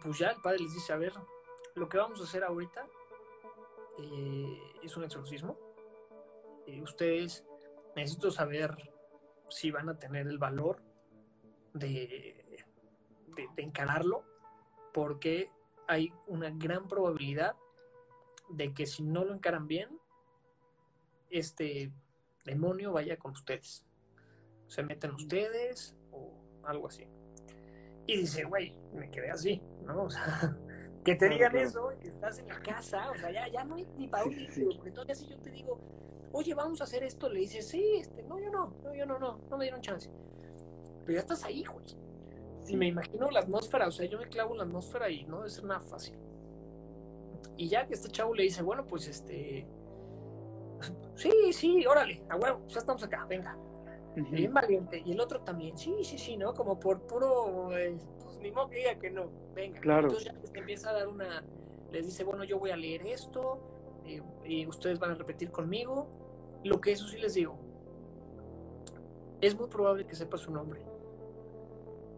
[0.03, 1.13] pues ya el padre les dice, a ver,
[1.75, 2.87] lo que vamos a hacer ahorita
[3.99, 5.59] eh, es un exorcismo.
[6.67, 7.45] Eh, ustedes
[7.97, 8.77] necesito saber
[9.49, 10.83] si van a tener el valor
[11.73, 12.65] de
[13.57, 14.25] encararlo,
[14.93, 15.51] porque
[15.89, 17.57] hay una gran probabilidad
[18.49, 19.99] de que si no lo encaran bien,
[21.31, 21.93] este
[22.45, 23.85] demonio vaya con ustedes.
[24.69, 27.07] Se meten ustedes o algo así.
[28.07, 30.05] Y dice, güey, me quedé así, ¿no?
[30.05, 30.57] O sea,
[31.05, 33.87] que te digan eso, que estás en la casa, o sea, ya, ya no hay
[33.97, 34.35] ni para un
[34.77, 35.79] porque entonces si yo te digo,
[36.33, 39.19] oye, vamos a hacer esto, le dices, sí, este, no, yo no, no, yo no,
[39.19, 40.11] no, no me dieron chance.
[41.05, 41.87] Pero ya estás ahí, güey.
[42.65, 45.39] Si me imagino la atmósfera, o sea, yo me clavo en la atmósfera y no
[45.39, 46.17] debe ser nada fácil.
[47.57, 49.67] Y ya que este chavo le dice, bueno, pues este,
[51.15, 53.57] sí, sí, órale, a huevo, ya estamos acá, venga.
[54.15, 55.03] Bien valiente.
[55.05, 56.55] Y el otro también, sí, sí, sí, ¿no?
[56.55, 59.81] Como por puro, eh, pues ni modo que diga que no, venga.
[59.81, 60.09] Claro.
[60.09, 61.45] Entonces ya les empieza a dar una,
[61.91, 66.09] les dice, bueno, yo voy a leer esto, eh, y ustedes van a repetir conmigo.
[66.63, 67.59] Lo que eso sí les digo,
[69.41, 70.81] es muy probable que sepa su nombre.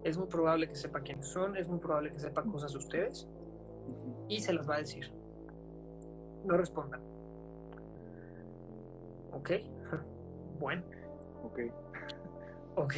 [0.05, 3.27] Es muy probable que sepa quiénes son, es muy probable que sepa cosas de ustedes
[4.29, 5.13] y se las va a decir.
[6.45, 7.01] No respondan.
[9.33, 9.51] Ok,
[10.61, 10.83] bueno.
[11.43, 11.61] Ok.
[12.77, 12.95] Ok.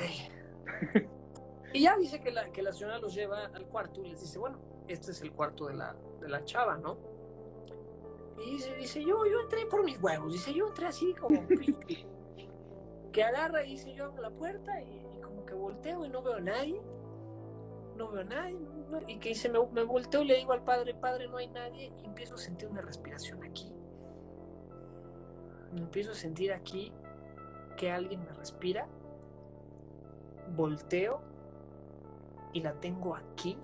[1.72, 4.38] y ya dice que la, que la señora los lleva al cuarto y les dice,
[4.38, 6.98] bueno, este es el cuarto de la, de la chava, ¿no?
[8.44, 11.46] Y dice, dice, yo, yo entré por mis huevos, dice, yo entré así como
[13.12, 16.36] que agarra y dice, yo abro la puerta y, como que volteo y no veo
[16.36, 16.80] a nadie,
[17.96, 18.58] no veo a nadie,
[19.08, 21.92] y que dice, me, me volteo y le digo al padre, padre, no hay nadie,
[22.00, 23.72] y empiezo a sentir una respiración aquí
[25.76, 26.92] empiezo a sentir aquí
[27.76, 28.88] que alguien me respira,
[30.54, 31.20] volteo
[32.52, 33.58] y la tengo aquí,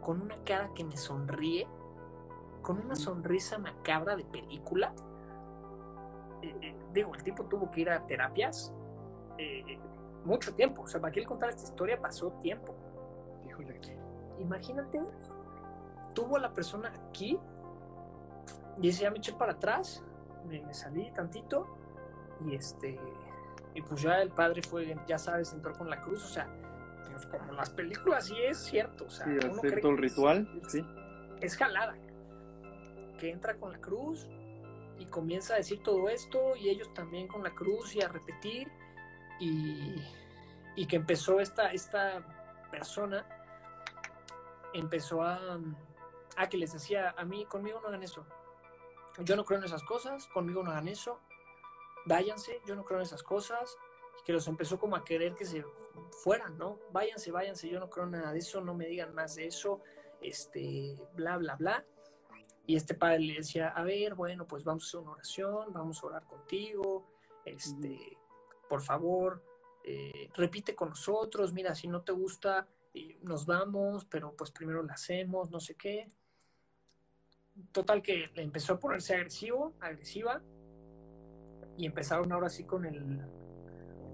[0.00, 1.66] con una cara que me sonríe,
[2.62, 4.94] con una sonrisa macabra de película.
[6.42, 8.72] Eh, eh, digo, el tipo tuvo que ir a terapias
[9.38, 9.78] eh,
[10.24, 10.82] mucho tiempo.
[10.82, 12.74] O sea, para que él contara esta historia pasó tiempo.
[13.46, 13.80] Híjole.
[14.38, 15.00] Imagínate,
[16.14, 17.38] tuvo a la persona aquí
[18.80, 20.02] y ese ya me eché para atrás,
[20.46, 21.66] me, me salí tantito
[22.40, 22.98] y este
[23.74, 26.48] y pues ya el padre fue, ya sabes, entró con la cruz, o sea,
[27.10, 30.72] pues como las películas sí es cierto, o sea, Sí, uno cree el ritual, es,
[30.72, 30.86] sí.
[31.40, 31.96] es jalada,
[33.18, 34.28] que entra con la cruz
[34.98, 38.68] y comienza a decir todo esto y ellos también con la cruz y a repetir
[39.40, 39.96] y,
[40.76, 42.22] y que empezó esta, esta
[42.70, 43.26] persona,
[44.72, 45.58] empezó a,
[46.36, 48.24] a que les decía, a mí, conmigo no hagan eso,
[49.18, 51.20] yo no creo en esas cosas, conmigo no hagan eso,
[52.06, 53.76] váyanse, yo no creo en esas cosas,
[54.20, 55.64] y que los empezó como a querer que se
[56.22, 56.78] fueran, ¿no?
[56.92, 59.80] Váyanse, váyanse, yo no creo en nada de eso, no me digan más de eso,
[60.20, 61.84] este, bla, bla, bla.
[62.66, 66.02] Y este padre le decía, a ver, bueno, pues vamos a hacer una oración, vamos
[66.02, 67.06] a orar contigo,
[67.44, 68.16] este,
[68.68, 69.44] por favor,
[69.84, 74.82] eh, repite con nosotros, mira, si no te gusta, eh, nos vamos, pero pues primero
[74.82, 76.08] la hacemos, no sé qué.
[77.70, 80.42] Total que le empezó a ponerse agresivo, agresiva,
[81.76, 83.20] y empezaron ahora sí con el,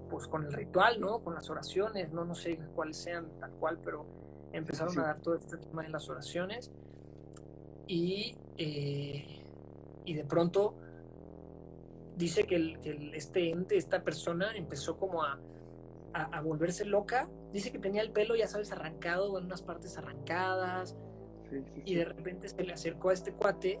[0.09, 1.19] pues con el ritual, ¿no?
[1.19, 4.05] Con las oraciones, no, no sé cuáles sean tal cual, pero
[4.51, 4.99] empezaron Sí.
[4.99, 6.71] a dar todo este tema de las oraciones
[7.87, 9.43] y, eh,
[10.05, 10.73] y de pronto
[12.17, 15.39] dice que, el- que el- este ente, esta persona empezó como a,
[16.13, 17.29] a, a volverse loca.
[17.53, 20.95] Dice que tenía el pelo, ya sabes, arrancado, en unas partes arrancadas,
[21.49, 23.79] Sí, sí, y de repente se le acercó a este cuate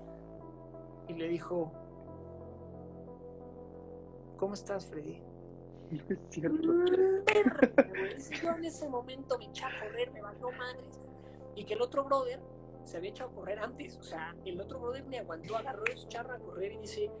[1.07, 1.71] y le dijo,
[4.41, 5.21] ¿cómo estás, Freddy?
[6.09, 6.73] Es cierto.
[8.15, 10.99] Dice, Yo en ese momento me eché a correr, me valió madres.
[11.55, 12.39] Y que el otro brother
[12.83, 13.97] se había echado a correr antes.
[13.97, 17.11] O sea, el otro brother me aguantó, agarró su charra a correr y dice,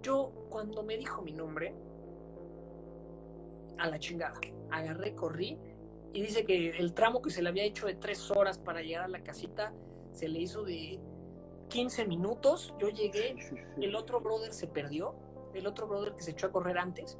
[0.00, 1.74] yo cuando me dijo mi nombre,
[3.78, 4.38] a la chingada,
[4.70, 5.58] agarré, corrí.
[6.12, 9.04] Y dice que el tramo que se le había hecho de tres horas para llegar
[9.04, 9.72] a la casita,
[10.12, 11.00] se le hizo de
[11.68, 12.74] 15 minutos.
[12.78, 13.34] Yo llegué,
[13.80, 15.29] el otro brother se perdió.
[15.54, 17.18] El otro brother que se echó a correr antes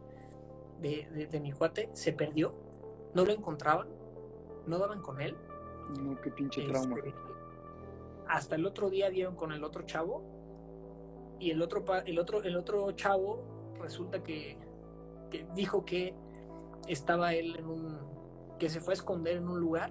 [0.81, 2.55] de, de- de mi cuate se perdió.
[3.15, 3.89] No lo encontraban.
[4.67, 5.37] No daban con él.
[6.01, 6.97] No, qué pinche trauma.
[6.97, 7.15] Este,
[8.29, 10.23] hasta el otro día dieron con el otro chavo.
[11.41, 13.41] Y el otro, el otro, el otro chavo
[13.81, 14.57] resulta que,
[15.31, 16.15] que dijo que
[16.87, 17.99] estaba él en un.
[18.59, 19.91] que se fue a esconder en un lugar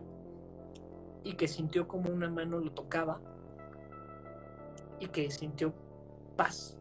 [1.24, 3.20] y que sintió como una mano lo tocaba
[5.00, 5.74] y que sintió
[6.38, 6.78] paz.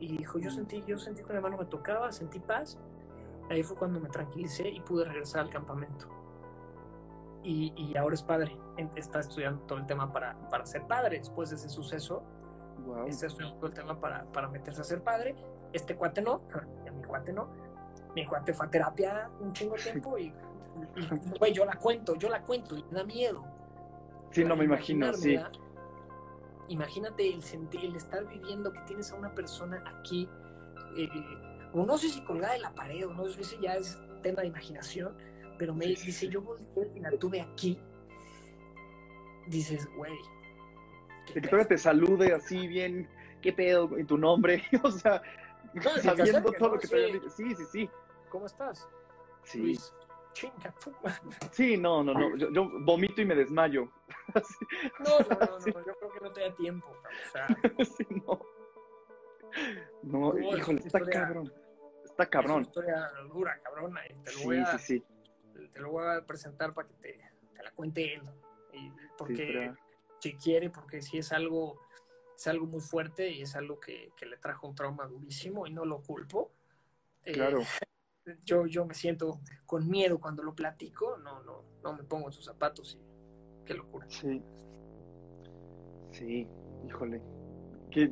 [0.00, 2.78] Y dijo, yo sentí, yo sentí que una mano me tocaba, sentí paz.
[3.50, 6.06] Ahí fue cuando me tranquilicé y pude regresar al campamento.
[7.42, 8.56] Y, y ahora es padre.
[8.96, 11.18] Está estudiando todo el tema para, para ser padre.
[11.18, 12.22] Después de ese suceso,
[12.86, 13.06] Wow.
[13.08, 15.36] está estudiando todo el tema para, para meterse a ser padre.
[15.72, 16.42] Este cuate no,
[16.88, 17.48] a mi cuate no.
[18.14, 20.32] Mi cuate fue a terapia un chingo de tiempo y,
[20.96, 23.44] y, güey, yo la cuento, yo la cuento y me da miedo.
[24.30, 25.36] Sí, no me imagino, sí.
[26.70, 30.28] Imagínate el sentir, el estar viviendo que tienes a una persona aquí,
[30.96, 31.08] eh,
[31.72, 34.42] o no sé si colgada de la pared, o no sé si ya es tema
[34.42, 35.16] de imaginación,
[35.58, 37.76] pero me dice, yo volteé y la tuve aquí.
[39.48, 40.16] Dices, güey.
[41.26, 41.50] Que pedo".
[41.50, 43.08] todavía te salude así bien,
[43.42, 45.20] qué pedo, y tu nombre, o sea,
[45.74, 46.74] No, sabiendo todo ¿no?
[46.74, 46.94] lo que Sí.
[46.94, 47.30] te.
[47.30, 47.90] Sí, sí, sí.
[48.28, 48.88] ¿Cómo estás?
[49.42, 49.92] Sí, Luis.
[50.32, 50.74] Chinga.
[51.02, 51.20] madre.
[51.52, 52.36] sí, no, no, no.
[52.36, 53.90] Yo, yo vomito y me desmayo.
[55.00, 56.86] No, no, no, no, yo creo que no te da tiempo.
[56.88, 57.46] O sea,
[57.96, 58.40] sí, no.
[60.02, 61.52] No, híjole, está historia- cabrón.
[62.04, 62.62] Está es una cabrón.
[62.62, 64.00] historia dura, cabrona.
[64.08, 65.04] y te lo voy Sí, a, sí,
[65.54, 65.68] sí.
[65.72, 67.20] te lo voy a presentar para que te,
[67.54, 68.22] te la cuente él.
[68.72, 69.72] Y porque
[70.20, 71.80] si quiere, porque sí es algo,
[72.36, 75.72] es algo muy fuerte y es algo que, que le trajo un trauma durísimo y
[75.72, 76.52] no lo culpo.
[77.24, 77.58] Eh, Claro.
[78.44, 82.32] yo, yo me siento con miedo cuando lo platico, no, no, no me pongo en
[82.32, 84.06] sus zapatos y qué locura.
[84.08, 84.42] Sí.
[86.12, 86.46] Sí,
[86.86, 87.20] híjole.
[87.90, 88.10] Que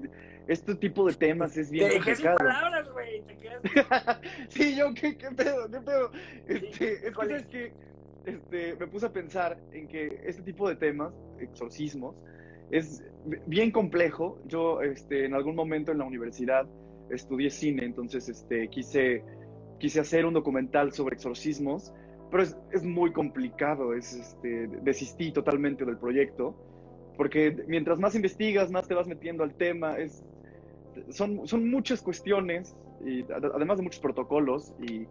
[0.48, 3.62] este tipo de temas es bien te dejé sin palabras, güey, te quedas
[4.48, 5.70] sí, yo, ¿qué, qué pedo?
[5.70, 6.10] ¿Qué pedo?
[6.46, 7.48] Este, Sí, es que, ¿cuál ¿sabes es?
[7.48, 7.72] qué?
[8.24, 12.14] Este, me puse a pensar en que este tipo de temas, exorcismos,
[12.70, 13.02] es
[13.46, 14.38] bien complejo.
[14.46, 16.66] Yo, este, en algún momento en la universidad
[17.10, 19.22] estudié cine, entonces, este, quise,
[19.78, 21.92] quise hacer un documental sobre exorcismos,
[22.30, 23.94] pero es, es muy complicado.
[23.94, 26.54] Es, este, desistí totalmente del proyecto,
[27.16, 29.98] porque mientras más investigas, más te vas metiendo al tema.
[29.98, 30.24] Es,
[31.10, 35.06] son, son muchas cuestiones, y además de muchos protocolos, y,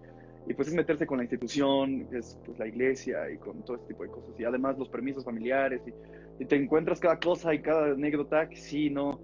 [0.47, 3.89] y, pues es meterse con la institución, es pues la iglesia y con todo este
[3.89, 7.61] tipo de cosas, y además los permisos familiares, y, y te encuentras cada cosa y
[7.61, 9.19] cada anécdota que sí, no,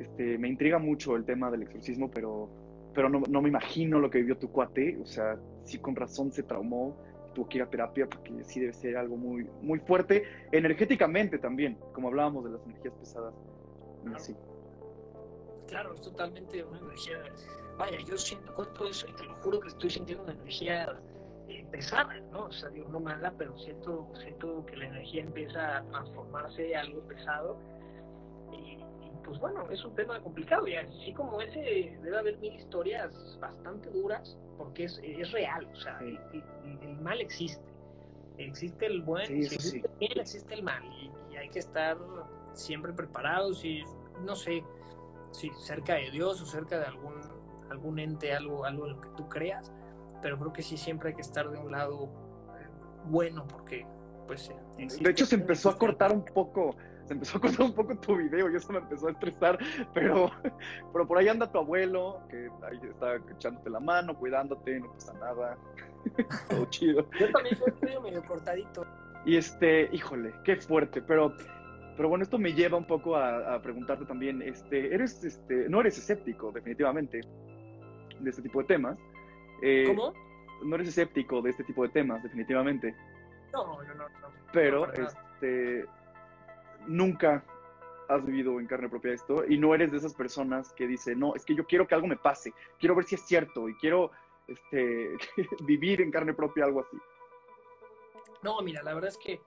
[0.00, 2.48] este, me intriga mucho el tema del exorcismo, pero,
[2.94, 6.32] pero no, no me imagino lo que vivió tu cuate, o sea, sí con razón
[6.32, 6.96] se traumó,
[7.34, 11.78] tuvo que ir a terapia porque sí debe ser algo muy, muy fuerte, energéticamente también,
[11.92, 13.34] como hablábamos de las energías pesadas.
[14.02, 14.18] Claro.
[14.18, 14.34] Sí.
[15.68, 17.18] claro, es totalmente una energía.
[17.78, 21.00] Vaya, yo siento con todo eso y te lo juro que estoy sintiendo una energía
[21.48, 22.44] eh, pesada, ¿no?
[22.46, 26.78] O sea, digo, no mala, pero siento, siento que la energía empieza a transformarse en
[26.78, 27.58] algo pesado.
[28.52, 28.84] Y, y,
[29.30, 31.60] pues bueno, es un tema complicado y así como ese
[32.02, 36.96] debe haber mil historias bastante duras porque es, es real, o sea, el, el, el,
[37.00, 37.62] mal existe.
[38.38, 39.54] Existe el buen, Sí, eso sí.
[39.54, 41.96] existe el bien, existe el mal y, y hay que estar
[42.54, 43.84] siempre preparados y
[44.26, 44.64] no sé
[45.30, 47.14] si cerca de Dios o cerca de algún
[47.70, 49.72] algún ente, algo, algo en lo que tú creas,
[50.20, 52.06] pero creo que sí siempre hay que estar de un lado
[52.58, 52.66] eh,
[53.04, 53.86] bueno porque
[54.26, 56.74] pues existe- De hecho, se empezó a existe cortar un poco,
[57.10, 59.58] se empezó a cortar un poco tu video y eso me empezó a estresar,
[59.92, 60.30] pero,
[60.92, 65.12] pero por ahí anda tu abuelo, que ahí está echándote la mano, cuidándote, no pasa
[65.14, 65.58] nada,
[66.48, 67.10] todo chido.
[67.18, 68.86] Yo también soy medio, medio cortadito.
[69.26, 71.34] Y este, híjole, qué fuerte, pero,
[71.96, 75.80] pero bueno, esto me lleva un poco a, a preguntarte también, este, eres, este, no
[75.80, 77.22] eres escéptico, definitivamente,
[78.20, 78.96] de este tipo de temas.
[79.62, 80.14] Eh, ¿Cómo?
[80.62, 82.94] No eres escéptico de este tipo de temas, definitivamente,
[83.52, 83.94] No, no, no.
[83.94, 84.06] no.
[84.52, 85.86] pero No, este,
[86.86, 87.44] nunca
[88.08, 91.34] has vivido en carne propia esto y no eres de esas personas que dicen, no,
[91.34, 94.10] es que yo quiero que algo me pase, quiero ver si es cierto y quiero
[94.48, 95.16] este,
[95.64, 96.96] vivir en carne propia algo así.
[98.42, 99.40] No, mira, la verdad es que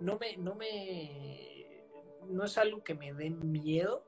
[0.00, 1.84] no me, no me,
[2.28, 4.04] no es algo que me dé miedo,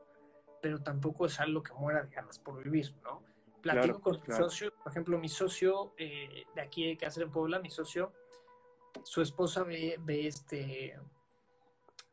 [0.62, 3.22] pero tampoco es algo que muera de ganas por vivir, ¿no?
[3.60, 7.32] Platico Claro, con mi socio, por ejemplo, mi socio eh, de aquí de Cáceres en
[7.32, 8.12] Puebla, mi socio,
[9.02, 10.98] su esposa ve, ve este,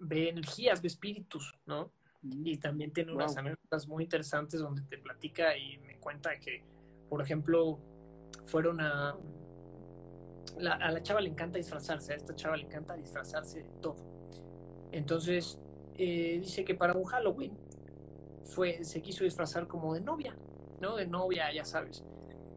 [0.04, 1.92] ve energías, ve espíritus, ¿no?
[2.26, 6.63] y también tiene unas anécdotas muy interesantes donde te platica y me cuenta que,
[7.10, 7.80] por ejemplo,
[8.46, 9.18] fueron a...
[10.58, 13.98] la- a la chava le encanta disfrazarse, a esta chava le encanta disfrazarse de todo.
[14.94, 15.60] Entonces,
[15.98, 17.58] eh, dice que para un Halloween
[18.46, 20.36] fue, se quiso disfrazar como de novia,
[20.80, 20.96] ¿no?
[20.96, 22.04] De novia, ya sabes.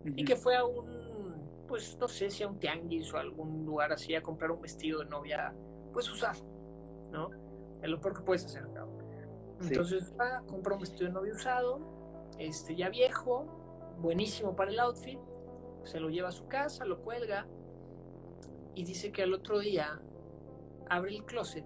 [0.04, 3.64] Y que fue a un, pues no sé si a un tianguis o a algún
[3.66, 5.52] lugar así a comprar un vestido de novia,
[5.92, 6.40] pues usado,
[7.16, 7.30] ¿no?
[7.82, 9.04] Es lo peor que puedes hacer, cabrón.
[9.60, 9.68] Sí.
[9.68, 11.80] Entonces va, compra un vestido de novia usado,
[12.38, 13.46] este ya viejo,
[13.98, 15.18] buenísimo para el outfit,
[15.84, 17.46] se lo lleva a su casa, lo cuelga
[18.74, 20.00] y dice que al otro día
[20.90, 21.64] abre el closet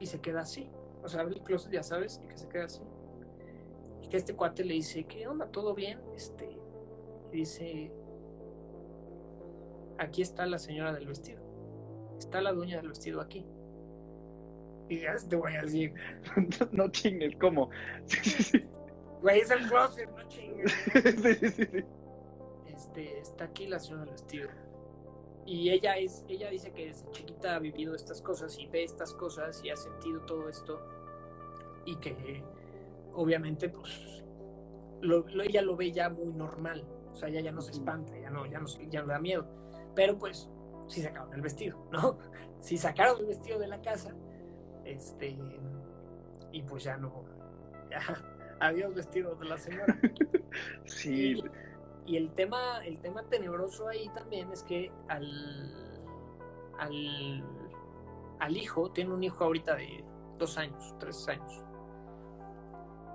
[0.00, 0.68] y se queda así.
[1.04, 2.82] O sea, abre el closet, ya sabes, y que se queda así.
[4.02, 5.46] Y que este cuate le dice, ¿qué onda?
[5.46, 6.00] ¿Todo bien?
[6.14, 6.58] Este,
[7.30, 7.92] y dice,
[9.98, 11.40] aquí está la señora del vestido.
[12.18, 13.46] Está la dueña del vestido aquí.
[14.92, 15.94] Y ya te voy a decir,
[16.72, 17.70] no chingues, ¿cómo?
[18.06, 18.64] Sí, sí, sí.
[19.22, 20.72] güey, es el closet, no chingues.
[20.92, 21.84] Sí, sí, sí.
[22.66, 24.48] Este, está aquí la señora del vestido.
[25.46, 29.12] Y ella es, ella dice que desde chiquita ha vivido estas cosas y ve estas
[29.14, 30.80] cosas y ha sentido todo esto.
[31.86, 32.44] Y que
[33.14, 34.22] obviamente, pues,
[35.00, 36.84] lo, lo- ella lo ve ya muy normal.
[37.12, 39.18] O sea, ella ya no se espanta, ya no, ya no, ya no le da
[39.18, 39.46] miedo.
[39.94, 40.48] Pero pues,
[40.88, 42.18] sí sacaron el vestido, ¿no?
[42.60, 44.14] Sí sacaron el vestido de la casa.
[44.84, 45.36] Este,
[46.50, 47.24] y pues ya no,
[47.90, 48.00] ya,
[48.60, 49.98] adiós vestido de la señora.
[50.84, 51.42] Sí,
[52.04, 55.24] Y el tema, el tema tenebroso ahí también es que al,
[56.78, 57.42] al,
[58.38, 60.04] al hijo, tiene un hijo ahorita de
[60.38, 61.64] dos años, tres años.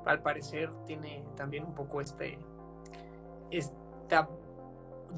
[0.04, 2.40] Al parecer tiene también un poco este,
[3.52, 4.28] esta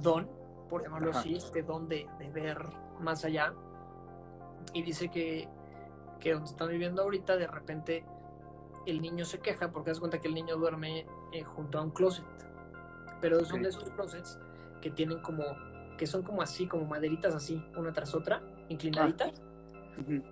[0.02, 0.30] don,
[0.70, 1.20] por llamarlo Ajá.
[1.20, 2.58] así, este don de, de ver
[3.00, 3.54] más allá.
[4.74, 5.48] Y dice que,
[6.20, 8.06] que donde están viviendo ahorita, de repente
[8.86, 11.92] el niño se queja porque das cuenta que el niño duerme eh, junto a un
[11.92, 12.26] closet.
[13.22, 14.40] Pero son de esos closets
[14.82, 15.44] que tienen como,
[15.98, 19.44] que son como así, como maderitas así, una tras otra, inclinaditas.
[20.00, 20.24] Ujú.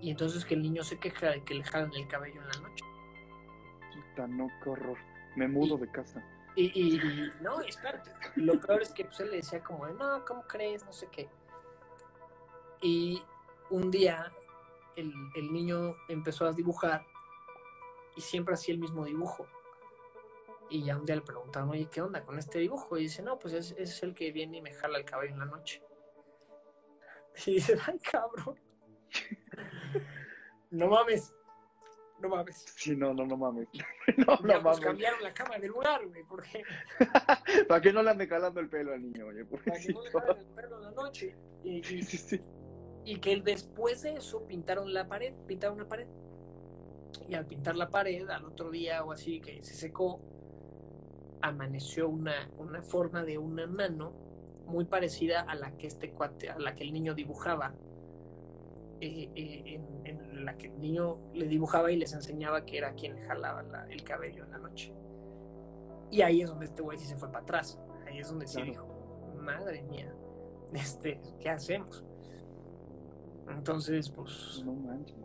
[0.00, 2.68] Y entonces que el niño se queja de que le jalan el cabello en la
[2.68, 2.84] noche.
[4.08, 4.96] Puta, no, qué horror.
[5.36, 6.24] Me mudo de casa.
[6.56, 8.10] Y, y- y- no, espérate.
[8.36, 10.84] Lo peor es que pues, él le decía como no, ¿cómo crees?
[10.84, 11.28] No sé qué.
[12.82, 13.22] Y
[13.68, 14.32] un día
[14.96, 17.04] el, el niño empezó a dibujar
[18.16, 19.46] y siempre hacía el mismo dibujo.
[20.68, 22.96] Y ya un día le preguntaron, oye, ¿qué onda con este dibujo?
[22.96, 25.38] Y dice, no, pues es, es el que viene y me jala el cabello en
[25.40, 25.82] la noche.
[27.46, 28.58] Y dice, ay, cabrón.
[30.70, 31.34] No mames.
[32.20, 32.64] no mames.
[32.76, 33.68] Sí, no, no, no mames.
[34.18, 34.80] No, Ya no pues mames.
[34.80, 36.62] cambiaron la cama de lugar, güey, porque
[37.68, 40.10] Para que no le ande calando el pelo al niño, oye, para que no le
[40.10, 40.20] pobrecito.
[40.20, 41.36] jalen el pelo en la noche.
[41.64, 42.40] Y, y- Sí, sí.
[43.04, 46.06] Y que después de eso pintaron la pared, pintaron la pared.
[47.28, 50.20] Y al pintar la pared, al otro día o así, que se secó,
[51.42, 54.12] amaneció una, una forma de una mano
[54.66, 57.74] muy parecida a la que este cuate, a la que el niño dibujaba.
[59.02, 59.62] eh, eh,
[60.04, 63.62] en, en la que el niño le dibujaba y les enseñaba que era quien jalaba
[63.62, 64.92] la- el cabello en la noche.
[66.10, 67.80] Y ahí es donde este güey sí se fue para atrás.
[68.06, 68.70] Ahí es donde sí Claro.
[68.70, 70.14] dijo, madre mía,
[70.74, 72.04] este, ¿qué hacemos?
[73.56, 75.16] Entonces, pues, No manches.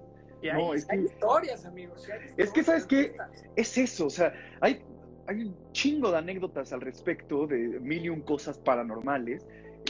[0.42, 2.08] y No, hay, que- hay historias, amigos.
[2.38, 3.16] Es que, ¿sabes qué?
[3.56, 4.84] Es eso, o sea, hay,
[5.28, 9.46] hay un chingo de anécdotas al respecto de mil y un cosas paranormales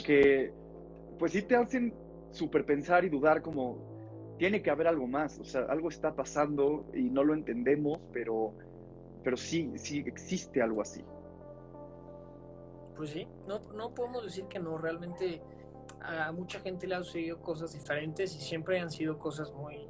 [0.05, 0.53] que,
[1.19, 1.93] pues sí te hacen
[2.31, 6.85] súper pensar y dudar como, tiene que haber algo más, o sea, algo está pasando
[6.93, 8.53] y no lo entendemos, pero,
[9.23, 11.03] pero sí, sí existe algo así.
[12.95, 15.41] Pues sí, no, no podemos decir que no, realmente
[16.01, 19.87] a mucha gente le han sucedido cosas diferentes y siempre han sido cosas muy...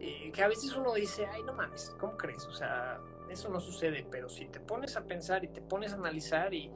[0.00, 2.44] eh, que a veces uno dice, ay, no mames, ¿cómo crees?
[2.46, 3.00] O sea,
[3.30, 6.70] eso no sucede, pero si te pones a pensar y te pones a analizar y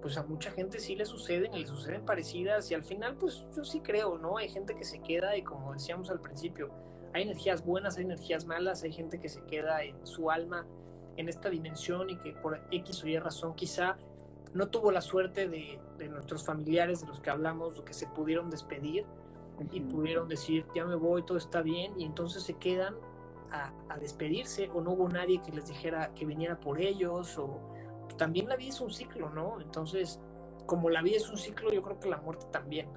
[0.00, 3.44] pues a mucha gente sí le suceden y le suceden parecidas y al final pues
[3.54, 4.38] yo sí creo, ¿no?
[4.38, 6.70] Hay gente que se queda y como decíamos al principio,
[7.12, 10.66] hay energías buenas, hay energías malas, hay gente que se queda en su alma
[11.16, 13.98] en esta dimensión y que por X o Y razón quizá
[14.54, 18.50] no tuvo la suerte de, de nuestros familiares de los que hablamos, que se pudieron
[18.50, 19.06] despedir
[19.70, 22.94] y pudieron decir, ya me voy, todo está bien, y entonces se quedan
[23.52, 27.60] a, a despedirse, o no hubo nadie que les dijera que viniera por ellos, o
[28.16, 29.60] también la vida es un ciclo, ¿no?
[29.60, 30.18] Entonces,
[30.66, 32.88] como la vida es un ciclo, yo creo que la muerte también.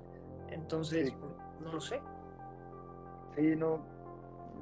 [0.49, 1.16] Entonces, Sí.
[1.62, 2.01] no lo sé.
[3.36, 3.80] Sí, no,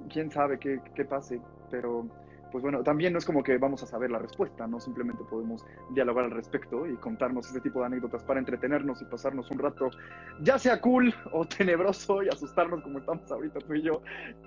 [0.09, 1.39] quién sabe qué, qué pase,
[1.69, 2.05] pero
[2.51, 5.65] pues bueno, también no es como que vamos a saber la respuesta, no simplemente podemos
[5.91, 9.89] dialogar al respecto y contarnos este tipo de anécdotas para entretenernos y pasarnos un rato,
[10.41, 14.01] ya sea cool o tenebroso y asustarnos como estamos ahorita tú y yo,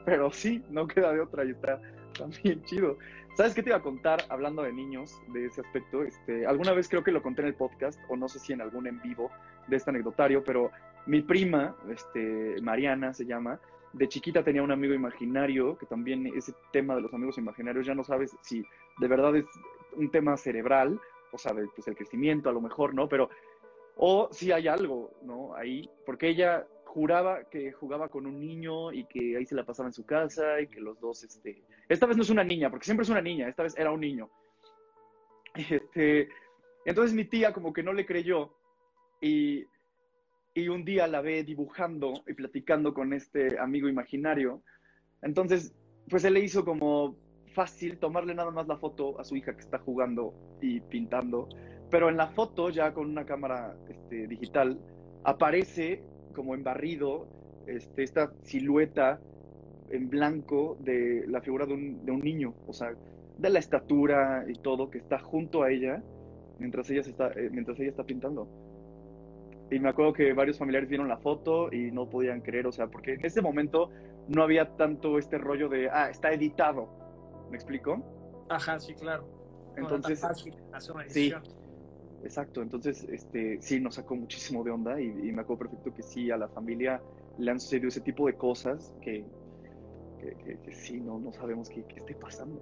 [0.04, 1.80] pero sí, no queda de otra y está
[2.18, 2.98] también chido.
[3.36, 6.04] ¿Sabes qué te iba a contar hablando de niños, de ese aspecto?
[6.04, 8.60] Este, alguna vez creo que lo conté en el podcast, o no sé si en
[8.60, 9.28] algún en vivo
[9.66, 10.70] de este anecdotario, pero
[11.06, 13.58] mi prima, este, Mariana se llama,
[13.94, 17.94] de chiquita tenía un amigo imaginario, que también ese tema de los amigos imaginarios ya
[17.94, 18.64] no sabes si
[18.98, 19.46] de verdad es
[19.96, 21.00] un tema cerebral,
[21.32, 23.08] o sea, de, pues el crecimiento a lo mejor, ¿no?
[23.08, 23.30] Pero,
[23.96, 25.54] o si hay algo, ¿no?
[25.54, 29.88] Ahí, porque ella juraba que jugaba con un niño y que ahí se la pasaba
[29.88, 32.84] en su casa y que los dos, este, esta vez no es una niña, porque
[32.84, 34.30] siempre es una niña, esta vez era un niño.
[35.70, 36.28] Este,
[36.84, 38.56] entonces mi tía como que no le creyó
[39.20, 39.64] y
[40.54, 44.62] y un día la ve dibujando y platicando con este amigo imaginario.
[45.20, 45.74] Entonces,
[46.08, 47.16] pues se le hizo como
[47.54, 51.48] fácil tomarle nada más la foto a su hija que está jugando y pintando,
[51.90, 54.78] pero en la foto ya con una cámara este, digital
[55.24, 56.02] aparece
[56.34, 57.28] como embarrido
[57.66, 59.20] este, esta silueta
[59.90, 62.94] en blanco de la figura de un, niño, o sea,
[63.38, 66.02] de la estatura y todo que está junto a ella
[66.58, 68.48] mientras ella, está, eh, mientras ella está pintando.
[69.70, 72.86] Y me acuerdo que varios familiares vieron la foto y no podían creer, o sea,
[72.88, 73.90] porque en ese momento
[74.28, 76.88] no había tanto este rollo de, ah, está editado.
[77.50, 78.02] ¿Me explico?
[78.48, 79.26] Ajá, sí, claro.
[79.76, 81.20] Entonces, no fácil hacer una sí.
[81.20, 81.42] edición.
[82.22, 82.62] exacto.
[82.62, 86.30] Entonces, este, sí, nos sacó muchísimo de onda y, y me acuerdo perfecto que sí,
[86.30, 87.00] a la familia
[87.38, 89.24] le han sucedido ese tipo de cosas que,
[90.20, 92.60] que, que- que sí, no, no sabemos qué, qué esté pasando.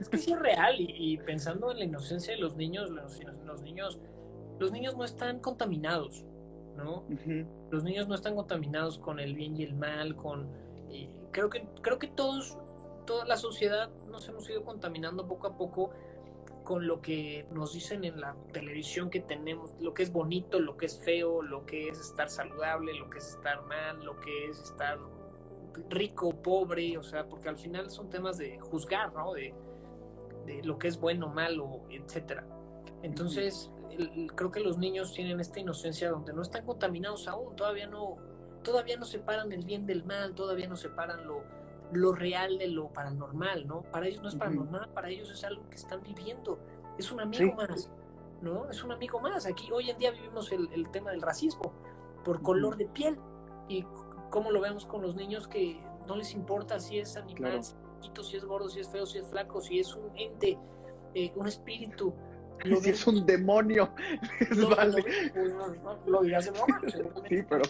[0.00, 3.20] Es que sí es real y, y pensando en la inocencia de los niños, los,
[3.44, 4.00] los niños,
[4.58, 6.24] los niños no están contaminados,
[6.78, 7.04] ¿no?
[7.70, 10.48] Los niños no están contaminados con el bien y el mal, con
[11.30, 12.56] creo que creo que todos,
[13.06, 15.90] toda la sociedad nos hemos ido contaminando poco a poco
[16.64, 20.76] con lo que nos dicen en la televisión que tenemos, lo que es bonito, lo
[20.76, 24.48] que es feo, lo que es estar saludable, lo que es estar mal, lo que
[24.48, 24.98] es estar
[25.88, 29.32] rico, pobre, o sea, porque al final son temas de juzgar, ¿no?
[29.32, 29.54] De,
[30.44, 32.46] de lo que es bueno, malo, etcétera.
[33.02, 37.86] Entonces, el- creo que los niños tienen esta inocencia donde no están contaminados aún, todavía
[37.86, 38.16] no,
[38.62, 41.42] todavía no separan el bien del mal, todavía no separan lo,
[41.92, 43.82] lo real de lo paranormal, ¿no?
[43.82, 46.58] Para ellos no es paranormal, para ellos es algo que están viviendo,
[46.98, 47.52] es un amigo Sí.
[47.56, 47.90] más,
[48.42, 48.68] ¿no?
[48.70, 49.46] Es un amigo más.
[49.46, 51.72] Aquí hoy en día vivimos el, el tema del racismo
[52.24, 53.16] por color de piel
[53.68, 53.84] y
[54.30, 57.62] cómo lo vemos con los niños que no les importa si es animal, Claro.
[57.62, 60.10] si es chiquito, si es gordo, si es feo, si es flaco, si es un
[60.16, 60.58] ente,
[61.14, 62.12] eh, un espíritu.
[62.64, 63.92] Lo Si es un demonio,
[64.40, 65.04] les lo, vale.
[66.06, 67.64] lo- dirás de broma, seguramente Sí, pero-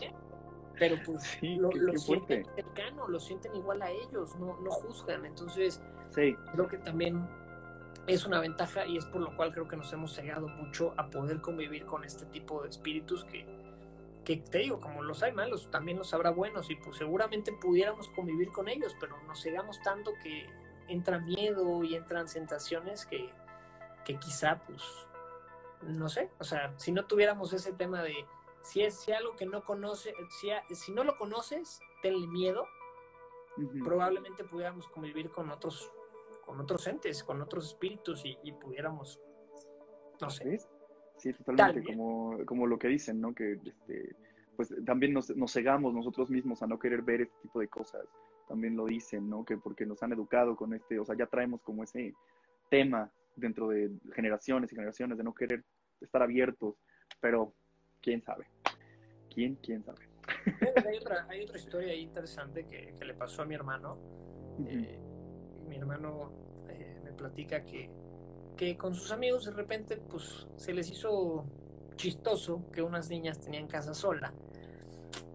[0.78, 5.26] pero pues lo, sienten cercano, lo sienten igual a ellos, no, no juzgan.
[5.26, 5.80] Entonces,
[6.14, 7.26] creo que también
[8.06, 11.10] es una ventaja y es por lo cual creo que nos hemos cegado mucho a
[11.10, 13.44] poder convivir con este tipo de espíritus que,
[14.24, 18.08] que te digo, como los hay malos, también los habrá buenos y pues seguramente pudiéramos
[18.10, 20.46] convivir con ellos, pero nos cegamos tanto que
[20.86, 23.28] entra miedo y entran sensaciones que,
[24.08, 24.82] que quizá pues
[25.82, 28.14] no sé, o sea, si no tuviéramos ese tema de
[28.62, 32.64] si es si algo que no conoce, si, si no lo conoces, tenle miedo,
[33.84, 35.92] probablemente pudiéramos convivir con otros,
[36.44, 39.20] con otros entes, con otros espíritus y, pudiéramos,
[40.20, 40.58] no sé.
[41.18, 43.34] Sí, totalmente, como, como lo que dicen, ¿no?
[43.34, 44.16] Que este,
[44.56, 48.06] pues también nos, nos cegamos nosotros mismos a no querer ver este tipo de cosas.
[48.48, 49.44] También lo dicen, ¿no?
[49.44, 52.14] Que porque nos han educado con este, o sea, ya traemos como ese
[52.70, 55.64] tema dentro de generaciones y generaciones de no querer
[56.00, 56.76] estar abiertos,
[57.20, 57.54] pero
[58.00, 58.46] quién sabe.
[59.32, 60.08] ¿Quién, quién sabe?
[60.86, 63.98] Hay otra, hay otra historia interesante que, que, le pasó a mi hermano.
[64.66, 64.98] Eh,
[65.68, 66.32] mi hermano
[66.68, 67.90] eh, me platica que,
[68.56, 71.46] que con sus amigos de repente pues se les hizo
[71.96, 74.32] chistoso que unas niñas tenían casa sola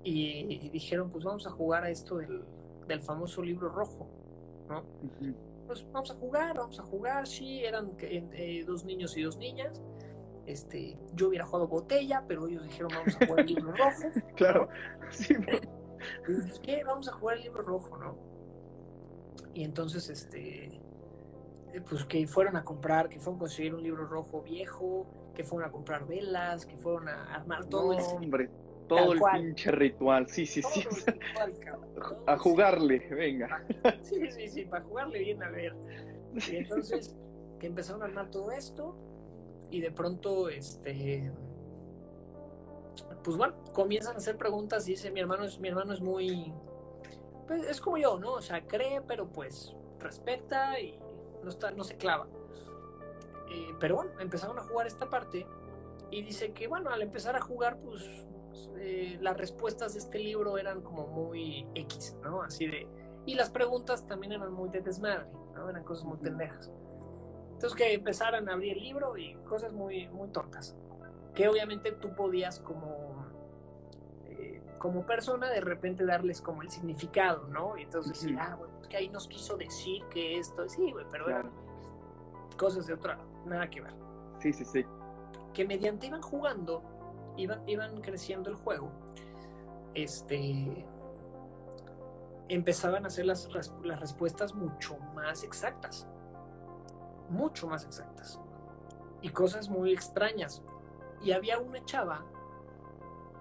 [0.04, 2.44] y, dijeron pues vamos a jugar a esto del,
[2.88, 4.10] del famoso libro rojo,
[4.70, 4.84] ¿no?
[5.74, 9.82] Pues vamos a jugar, vamos a jugar, sí, eran eh, dos niños y dos niñas
[10.46, 14.02] este, yo hubiera jugado botella, pero ellos dijeron vamos a jugar el libro rojo.
[14.36, 14.70] claro,
[15.10, 15.36] sí.
[16.62, 16.84] ¿qué?
[16.84, 18.18] Vamos a jugar el libro rojo, ¿no?
[19.54, 20.82] Y entonces, este,
[21.90, 25.70] pues que fueron a comprar, que fueron a conseguir un libro rojo viejo, que fueron
[25.70, 28.50] a comprar velas, que fueron a armar todo no, hombre,
[28.96, 30.86] todo el pinche ritual, sí, sí, sí.
[32.26, 33.66] a jugarle, venga.
[34.02, 35.76] Sí, sí, sí, para jugarle bien a ver.
[36.36, 37.16] Y entonces,
[37.60, 38.96] que empezaron a armar todo esto,
[39.70, 41.32] y de pronto, este,
[43.24, 46.54] pues bueno, comienzan a hacer preguntas y dice, mi hermano es, mi hermano es muy,
[47.48, 48.34] pues es como yo, ¿no?
[48.34, 51.00] O sea, cree, pero pues respeta y
[51.44, 52.28] no, está, no se clava.
[53.50, 55.46] Eh, pero bueno, empezaron a jugar esta parte
[56.12, 58.04] y dice que bueno, al empezar a jugar, pues
[58.78, 62.42] eh, las respuestas de este libro eran como muy X, ¿no?
[62.42, 62.88] Así de...
[63.26, 65.70] Y las preguntas también eran muy de desmadre, ¿no?
[65.70, 66.72] Eran cosas muy pendejas.
[67.54, 70.76] Entonces que empezaran a abrir el libro y cosas muy, muy tontas.
[71.34, 73.26] Que obviamente tú podías como,
[74.26, 77.78] eh, como persona de repente darles como el significado, ¿no?
[77.78, 81.30] Y entonces decir, ah, bueno, que ahí nos quiso decir que esto, sí, güey, pero
[81.30, 81.52] eran
[82.58, 83.94] cosas de otra, nada que ver.
[84.40, 84.86] Sí, sí, sí.
[85.54, 86.84] Que mediante iban jugando,
[87.38, 88.92] iban, iban creciendo el juego,
[89.94, 90.86] este
[92.50, 93.50] empezaban a hacer las,
[93.84, 96.08] las respuestas mucho más exactas
[97.30, 98.40] mucho más exactas
[99.22, 100.62] y cosas muy extrañas.
[101.24, 102.26] Y había una chava,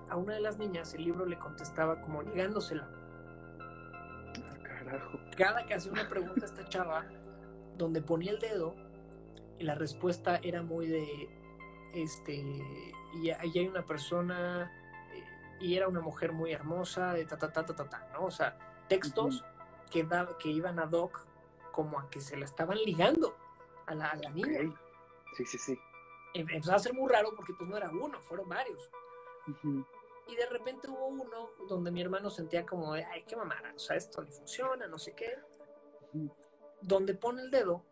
[0.09, 2.88] a una de las niñas, el libro le contestaba como ligándosela.
[4.62, 5.18] Carajo.
[5.36, 7.05] Cada que hacía una pregunta a esta chava,
[7.76, 8.74] donde ponía el dedo,
[9.59, 11.28] y la respuesta era muy de,
[11.95, 12.45] este,
[13.12, 14.72] y ahí hay una persona,
[15.12, 15.24] eh,
[15.60, 18.24] y era una mujer muy hermosa, de ta, ta, ta, ta, ta, ta ¿no?
[18.24, 18.56] O sea,
[18.88, 19.44] textos
[19.90, 20.06] que,
[20.38, 21.26] que iban a Doc
[21.72, 23.36] como a que se la estaban ligando
[23.86, 24.60] a la, niña.
[25.36, 25.78] Sí, sí, sí.
[26.34, 28.90] Empezó a ser muy raro porque pues no era uno, fueron varios.
[30.28, 33.78] Y de repente hubo uno donde mi hermano sentía como de, ay, qué mamada, o
[33.78, 35.38] sea, esto ni funciona, no sé qué.
[36.80, 37.84] Donde pone el dedo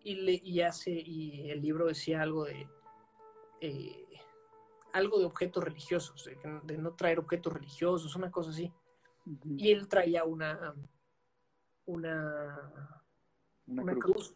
[0.00, 2.68] y, le, y hace, y el libro decía algo de,
[3.60, 4.06] eh,
[4.92, 6.28] algo de objetos religiosos,
[6.64, 8.72] de, no traer objetos religiosos, una cosa así.
[9.44, 10.74] Y él traía una,
[11.86, 12.92] una,
[13.66, 14.34] una, cruz.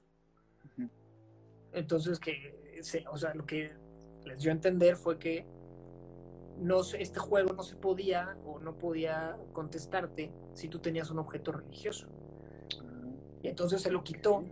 [1.72, 2.80] Entonces, que,
[3.10, 3.74] o sea, lo que
[4.24, 5.46] les dio a entender fue que
[6.58, 11.52] no este juego no se podía o no podía contestarte si tú tenías un objeto
[11.52, 12.08] religioso.
[13.42, 14.44] Y entonces se lo quitó.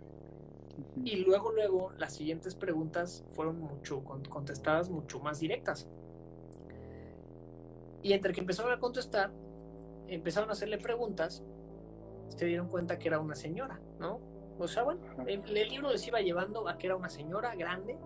[1.03, 5.87] Y luego, luego, las siguientes preguntas fueron mucho contestadas mucho más directas.
[8.03, 9.31] Y entre que empezaron a contestar,
[10.07, 11.43] empezaron a hacerle preguntas,
[12.35, 14.19] se dieron cuenta que era una señora, ¿no?
[14.57, 17.97] O sea, bueno, el, libro les iba llevando a que era una señora grande.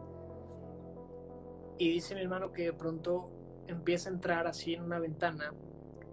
[1.77, 3.29] Y dice mi hermano que de pronto
[3.67, 5.53] empieza a entrar así en una ventana,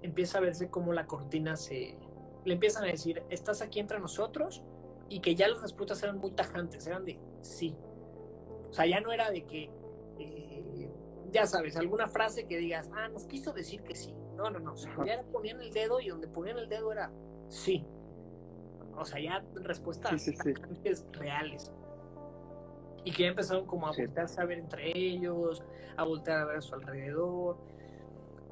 [0.02, 1.96] empieza a verse como la cortina se...
[2.44, 4.64] Le empiezan a decir, estás aquí entre nosotros,
[5.12, 7.76] y que ya las respuestas eran muy tajantes, eran de sí.
[8.68, 9.70] O sea, ya no era de que,
[10.18, 10.90] eh,
[11.30, 14.14] ya sabes, alguna frase que digas, ah, nos quiso decir que sí.
[14.36, 14.74] No, no, no.
[15.04, 17.12] ya ponían el dedo y donde ponían el dedo era
[17.48, 17.86] sí
[18.96, 20.24] o sea, ya respuestas
[21.12, 21.72] reales.
[23.04, 25.62] Y que ya empezaron como a voltearse a ver entre ellos,
[25.96, 27.58] a voltear a ver a su alrededor,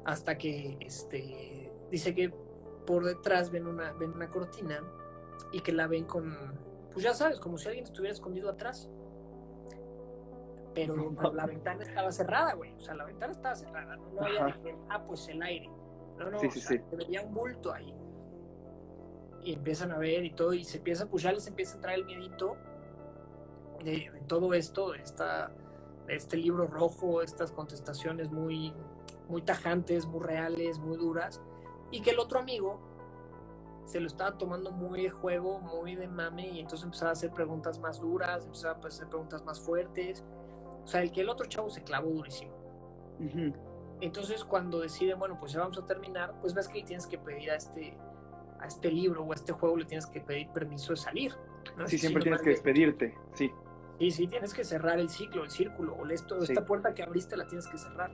[0.03, 2.33] hasta que este dice que
[2.85, 4.81] por detrás ven una, ven una cortina
[5.51, 6.35] y que la ven con,
[6.91, 8.89] pues ya sabes, como si alguien estuviera escondido atrás.
[10.73, 12.73] Pero la ventana estaba cerrada, güey.
[12.75, 13.97] O sea, la ventana estaba cerrada.
[13.97, 14.55] No, no había
[14.89, 15.69] ah, pues el aire.
[16.17, 16.83] No, no, Sí, sí, o sea, sí.
[16.89, 17.93] se veía un bulto ahí.
[19.43, 21.95] Y empiezan a ver y todo, y se empieza, pues ya les empieza a entrar
[21.95, 22.55] el miedito
[23.83, 25.51] de, de todo esto, de, esta,
[26.05, 28.71] de este libro rojo, estas contestaciones muy,
[29.27, 31.41] muy tajantes, muy reales, muy duras,
[31.89, 32.79] y que el otro amigo
[33.85, 37.31] se lo estaba tomando muy de juego, muy de mame, y entonces empezaba a hacer
[37.31, 40.23] preguntas más duras, empezaba a hacer preguntas más fuertes.
[40.83, 42.53] O sea, el que el otro chavo se clavó durísimo.
[43.99, 47.17] Entonces, cuando deciden, bueno, pues ya vamos a terminar, pues ves que le tienes que
[47.19, 47.95] pedir a este,
[48.59, 51.33] a este libro o a este juego, le tienes que pedir permiso de salir.
[51.77, 51.87] ¿no?
[51.87, 53.51] Sí, siempre tienes que de- despedirte, sí.
[53.99, 56.51] Sí, sí, tienes que cerrar el ciclo, el círculo, o esto, Sí.
[56.53, 58.09] esta puerta que abriste la tienes que cerrar.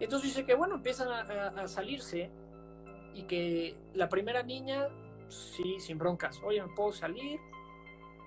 [0.00, 2.30] Entonces dice que, bueno, empiezan a, a- a salirse
[3.18, 4.88] y que la primera niña,
[5.28, 7.40] sí, sin broncas, oye, ¿me puedo salir?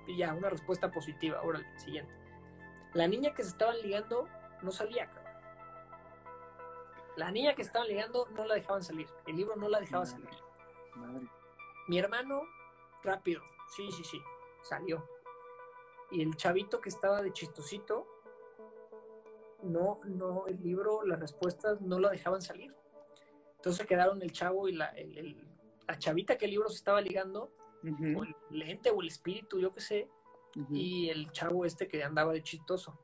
[0.05, 2.13] Y ya, una respuesta positiva, órale, siguiente.
[2.93, 4.27] La niña que se estaban ligando
[4.61, 5.33] no salía, cabrón.
[7.15, 10.29] La niña que estaban ligando no la dejaban salir, el libro no la dejaba salir.
[10.95, 11.25] Madre.
[11.87, 12.41] Mi hermano,
[13.01, 13.41] rápido,
[13.73, 14.21] sí, sí, sí,
[14.61, 15.07] salió.
[16.11, 18.05] Y el chavito que estaba de chistosito,
[19.63, 22.75] no, no, el libro, las respuestas no la dejaban salir.
[23.61, 25.47] Entonces quedaron el chavo y la, el- el-
[25.87, 27.53] la chavita que el libro se estaba ligando,
[27.83, 30.09] Ujú, o el ente o el espíritu, yo qué sé,
[30.75, 32.99] y el chavo este que andaba de chistoso.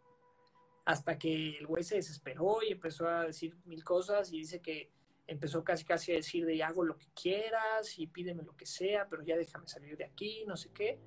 [0.86, 4.92] Hasta que el güey se desesperó y empezó a decir mil cosas y dice que
[5.28, 9.08] empezó casi casi a decir de hago lo que quieras y pídeme lo que sea,
[9.10, 11.00] pero ya déjame salir de aquí, no sé qué.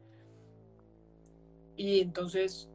[1.76, 2.68] Y entonces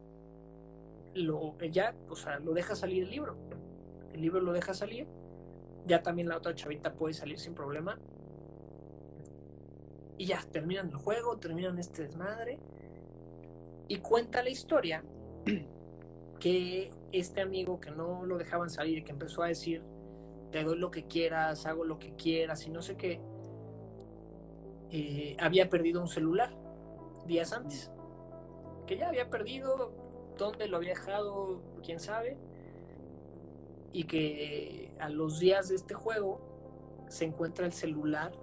[1.14, 3.38] lo, ya, o sea, lo deja salir el libro.
[4.14, 5.08] El libro lo deja salir.
[5.86, 8.00] Ya también la otra chavita puede salir sin problema.
[10.18, 12.60] Y ya, terminan el juego, terminan este desmadre.
[13.88, 15.04] Y cuenta la historia
[16.40, 19.84] que este amigo que no lo dejaban salir, que empezó a decir,
[20.52, 23.20] te doy lo que quieras, hago lo que quieras y no sé qué,
[24.92, 26.50] eh, había perdido un celular
[27.28, 27.92] días antes.
[28.88, 29.92] Que ya había perdido,
[30.38, 32.38] dónde lo había dejado, quién sabe.
[33.96, 36.42] Y que a los días de este juego
[37.08, 38.34] se encuentra el celular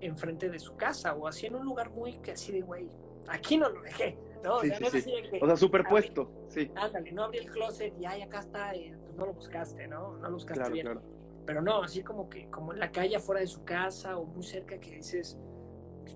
[0.00, 2.90] enfrente de su casa o así en un lugar muy que así de güey,
[3.28, 4.58] aquí no lo dejé, ¿no?
[4.60, 5.12] Sí, o sea, sí, sí.
[5.30, 6.68] que, O sea, superpuesto, sí.
[6.74, 10.16] ándale, no abrí el closet y ay, acá está, y, pues no lo buscaste, ¿no?
[10.16, 10.86] No lo buscaste Claro, bien.
[10.86, 11.02] claro.
[11.46, 14.42] Pero no, así como que, como en la calle afuera de su casa o muy
[14.42, 15.38] cerca que dices,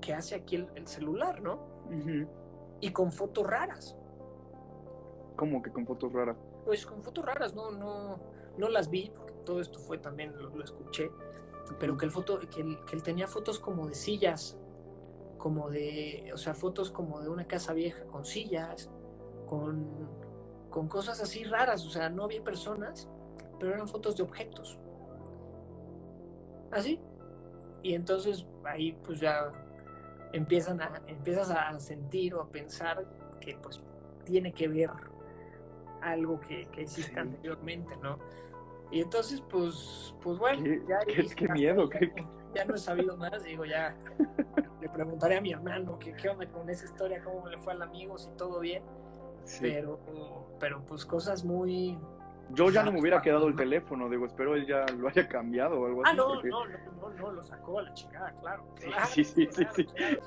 [0.00, 1.60] ¿qué hace aquí el, el celular, no?
[2.80, 3.96] Y con fotos raras.
[5.36, 6.36] ¿Cómo que con fotos raras?
[6.64, 8.18] Pues con fotos raras, no, no,
[8.60, 11.10] no las vi, porque todo esto fue también, lo, lo escuché,
[11.78, 14.56] pero que, el foto, que, él, que él tenía fotos como de sillas,
[15.38, 18.90] como de, o sea, fotos como de una casa vieja con sillas,
[19.46, 19.88] con,
[20.68, 23.08] con cosas así raras, o sea, no había personas,
[23.58, 24.78] pero eran fotos de objetos.
[26.70, 27.00] Así.
[27.82, 29.50] Y entonces ahí pues ya
[30.32, 33.04] empiezan a, empiezas a sentir o a pensar
[33.40, 33.80] que pues
[34.24, 34.90] tiene que ver
[36.02, 37.02] algo que, que Sí.
[37.16, 38.18] anteriormente, ¿no?
[38.90, 42.74] Y entonces, pues, pues bueno, Qué- ya, qué- dije, qué miedo, ahí qué- ya no
[42.74, 43.96] he sabido más, digo, ya
[44.80, 47.82] le preguntaré a mi hermano que qué onda con esa historia, cómo le fue al
[47.82, 48.82] amigo, si todo bien,
[49.44, 49.58] Sí.
[49.62, 50.00] pero,
[50.58, 51.98] pero pues cosas muy...
[52.52, 53.58] Yo ya no me hubiera Ah, quedado el no.
[53.58, 56.10] teléfono, digo, espero él ya lo haya cambiado o algo así.
[56.12, 58.64] Ah, no, porque- no, no, no, no, lo sacó a la chingada, claro.
[58.76, 59.84] Sí, claro, sí, sí, sí, claro, sí.
[59.84, 60.20] claro,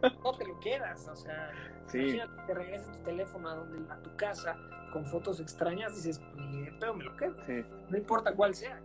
[0.00, 0.16] claro.
[0.24, 1.50] No te lo quedas, o sea,
[1.88, 1.98] Sí.
[1.98, 4.56] imagínate que regresas tu teléfono a, donde, a tu casa
[4.92, 7.64] con fotos extrañas, dices, ni de pedo me lo quedo, Sí.
[7.88, 8.80] no importa cuál sea.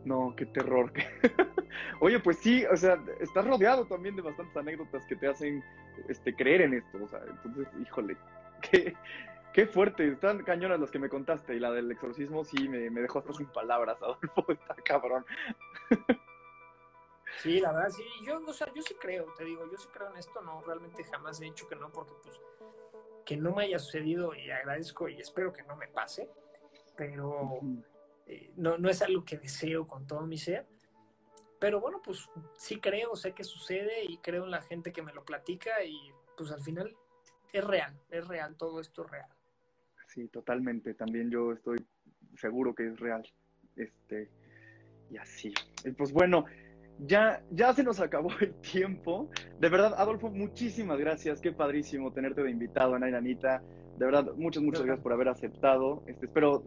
[0.04, 0.92] No, qué terror.
[2.00, 5.64] Oye, pues sí, o sea, estás rodeado también de bastantes anécdotas que te hacen
[6.10, 7.02] este, creer en esto.
[7.02, 8.14] O sea, entonces, híjole,
[8.60, 8.94] qué,
[9.54, 10.06] qué fuerte.
[10.06, 11.54] Están cañonas las que me contaste.
[11.54, 14.44] Y la del exorcismo sí me, me dejó hasta sin palabras, Adolfo.
[14.52, 15.24] Está cabrón.
[17.38, 20.10] Sí, la verdad, sí, yo, o sea, yo sí creo, te digo, yo sí creo
[20.10, 22.40] en esto, no, realmente jamás he dicho que no, porque pues
[23.24, 26.28] que no me haya sucedido y agradezco y espero que no me pase,
[26.96, 27.60] pero
[28.26, 30.66] eh, no, no es algo que deseo con todo mi ser,
[31.58, 35.12] pero bueno, pues sí creo, sé que sucede y creo en la gente que me
[35.12, 36.94] lo platica y pues al final
[37.52, 39.28] es real, es real, todo esto es real.
[40.08, 40.94] Sí, totalmente.
[40.94, 41.78] También yo estoy
[42.36, 43.26] seguro que es real.
[43.76, 44.30] Este,
[45.10, 45.52] y así.
[45.84, 46.44] Y pues bueno,
[46.98, 49.28] ya, ya se nos acabó el tiempo.
[49.60, 51.40] De verdad, Adolfo, muchísimas gracias.
[51.40, 53.62] Qué padrísimo tenerte de invitado, Ana Iranita.
[53.98, 56.02] De verdad, muchas, muchas gracias por haber aceptado.
[56.06, 56.62] Este, espero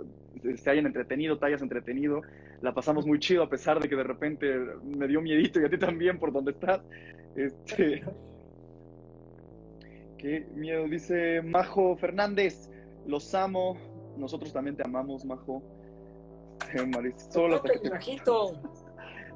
[0.55, 2.21] se hayan entretenido, te hayas entretenido.
[2.61, 5.69] La pasamos muy chido a pesar de que de repente me dio miedito y a
[5.69, 6.82] ti también por donde estás.
[7.36, 8.03] Este,
[10.17, 12.71] qué miedo, dice Majo Fernández.
[13.05, 13.78] Los amo.
[14.17, 15.61] Nosotros también te amamos, Majo.
[16.91, 17.89] Marisol, hasta que te...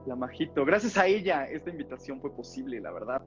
[0.06, 0.66] La Majito.
[0.66, 3.22] Gracias a ella esta invitación fue posible, la verdad.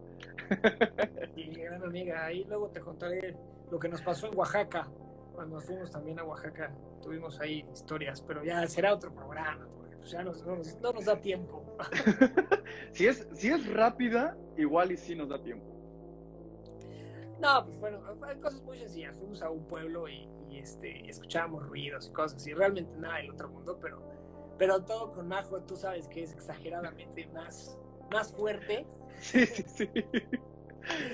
[1.35, 2.27] Sí, gran amiga.
[2.27, 3.37] Ahí luego te contaré
[3.71, 4.89] lo que nos pasó en Oaxaca.
[5.35, 6.73] Cuando fuimos también a Oaxaca,
[7.03, 10.33] tuvimos ahí historias, pero ya será otro programa, porque pues ya no,
[10.93, 11.77] nos da tiempo.
[12.93, 15.75] si, es, si es rápida, igual y sí nos da tiempo.
[17.41, 18.01] No, pues bueno,
[18.41, 19.17] cosas muy sencillas.
[19.19, 22.55] Fuimos a un pueblo y, este, escuchábamos ruidos y cosas así.
[22.55, 24.03] Realmente nada del otro mundo, pero,
[24.59, 27.79] pero todo con Majo, tú sabes que es exageradamente más,
[28.11, 28.87] más fuerte.
[29.21, 29.91] Sí, sí, sí.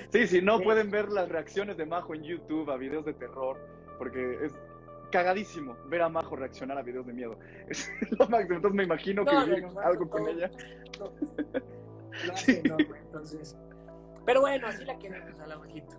[0.09, 3.57] Sí, si no pueden ver las reacciones de Majo en YouTube a videos de terror,
[3.97, 4.53] porque es
[5.11, 7.37] cagadísimo ver a Majo reaccionar a videos de miedo.
[7.69, 8.55] Es lo máximo.
[8.55, 9.35] Entonces me imagino que
[9.83, 10.51] algo con ella.
[12.35, 12.61] sí.
[12.63, 13.57] entonces.
[14.25, 15.97] Pero bueno, así la queremos a la Majito.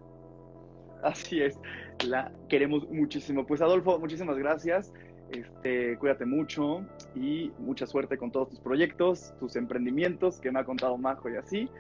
[1.03, 1.59] Así es,
[2.07, 3.45] la queremos muchísimo.
[3.45, 4.93] Pues Adolfo, muchísimas gracias.
[5.33, 10.65] Este, cuídate mucho y mucha suerte con todos tus proyectos, tus emprendimientos que me ha
[10.65, 11.71] contado Majo y así.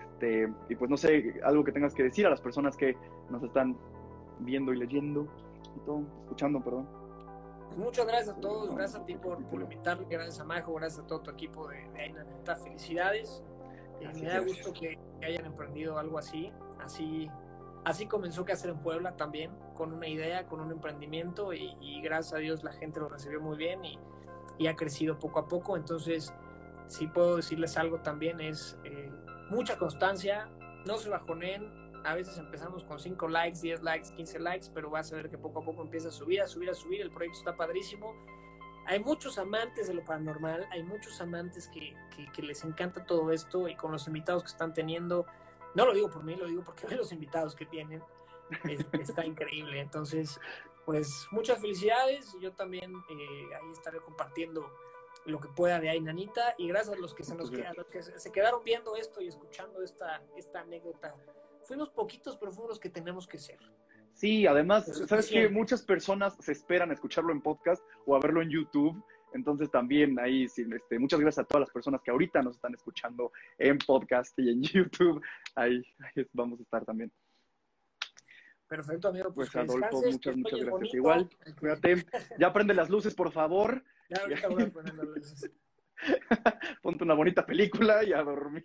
[0.00, 2.96] Este, y pues no sé, algo que tengas que decir a las personas que
[3.30, 3.76] nos están
[4.40, 5.28] viendo y leyendo
[5.76, 6.88] y todo, escuchando, perdón.
[7.66, 11.04] Pues muchas gracias a todos, gracias a ti por, por invitarme, gracias a Majo, gracias
[11.04, 13.42] a todo tu equipo de, de Felicidades.
[14.00, 17.30] Eh, me da gusto que, hayan emprendido algo así, así
[17.84, 22.34] así comenzó que hacer en Puebla también, con una idea, con un emprendimiento y, gracias
[22.34, 25.76] a Dios la gente lo recibió muy bien y, ha crecido poco a poco.
[25.76, 26.32] Entonces,
[26.86, 29.10] si puedo decirles algo también es eh,
[29.50, 30.48] mucha constancia,
[30.86, 31.84] no se bajonen.
[32.04, 35.38] A veces empezamos con 5 likes, 10 likes, 15 likes, pero vas a ver que
[35.38, 37.00] poco a poco empieza a subir, a subir, a subir.
[37.00, 38.14] El proyecto está padrísimo.
[38.86, 41.94] Hay muchos amantes de lo paranormal, hay muchos amantes que,
[42.42, 45.24] les encanta todo esto y con los invitados que están teniendo,
[45.74, 48.02] no lo digo por mí, lo digo porque los invitados que tienen,
[48.92, 49.80] está increíble.
[49.80, 50.40] Entonces,
[50.84, 52.36] pues muchas felicidades.
[52.40, 54.70] Yo también eh, ahí estaré compartiendo
[55.26, 57.86] lo que pueda de ahí, Nanita, y gracias a los que se nos quedan, los
[57.86, 61.14] que se quedaron viendo esto y escuchando esta, esta anécdota.
[61.64, 63.58] Fuimos poquitos, pero fuimos los que tenemos que ser.
[64.12, 68.42] Sí, además, sabes que muchas personas se esperan a escucharlo en podcast o a verlo
[68.42, 69.02] en YouTube.
[69.34, 73.32] Entonces también ahí, este, muchas gracias a todas las personas que ahorita nos están escuchando
[73.58, 75.20] en podcast y en YouTube.
[75.56, 75.82] Ahí,
[76.32, 77.12] vamos a estar también.
[78.68, 79.34] Perfecto, amigo.
[79.34, 80.94] Pues, pues Adolfo, muchas, muchas gracias.
[80.94, 81.28] Igual,
[81.58, 82.06] cuídate.
[82.38, 83.84] Ya prende las luces, por favor.
[84.08, 85.50] Ya ahorita voy a poner las luces.
[86.82, 88.64] Ponte una bonita película y a dormir.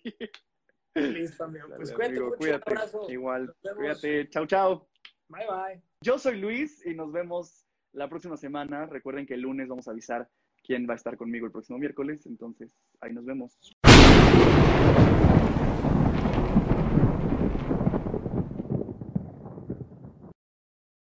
[0.94, 1.68] Listo, amigo.
[1.76, 2.72] Pues cuídate, mucho, cuídate.
[2.72, 3.10] Un abrazo.
[3.10, 4.30] Igual, cuídate.
[4.30, 4.90] Chao, chao.
[5.28, 5.82] Bye, bye.
[6.02, 8.86] Yo soy Luis y nos vemos la próxima semana.
[8.86, 10.30] Recuerden que el lunes vamos a avisar
[10.70, 12.28] quién va a estar conmigo el próximo miércoles.
[12.28, 13.58] Entonces, ahí nos vemos.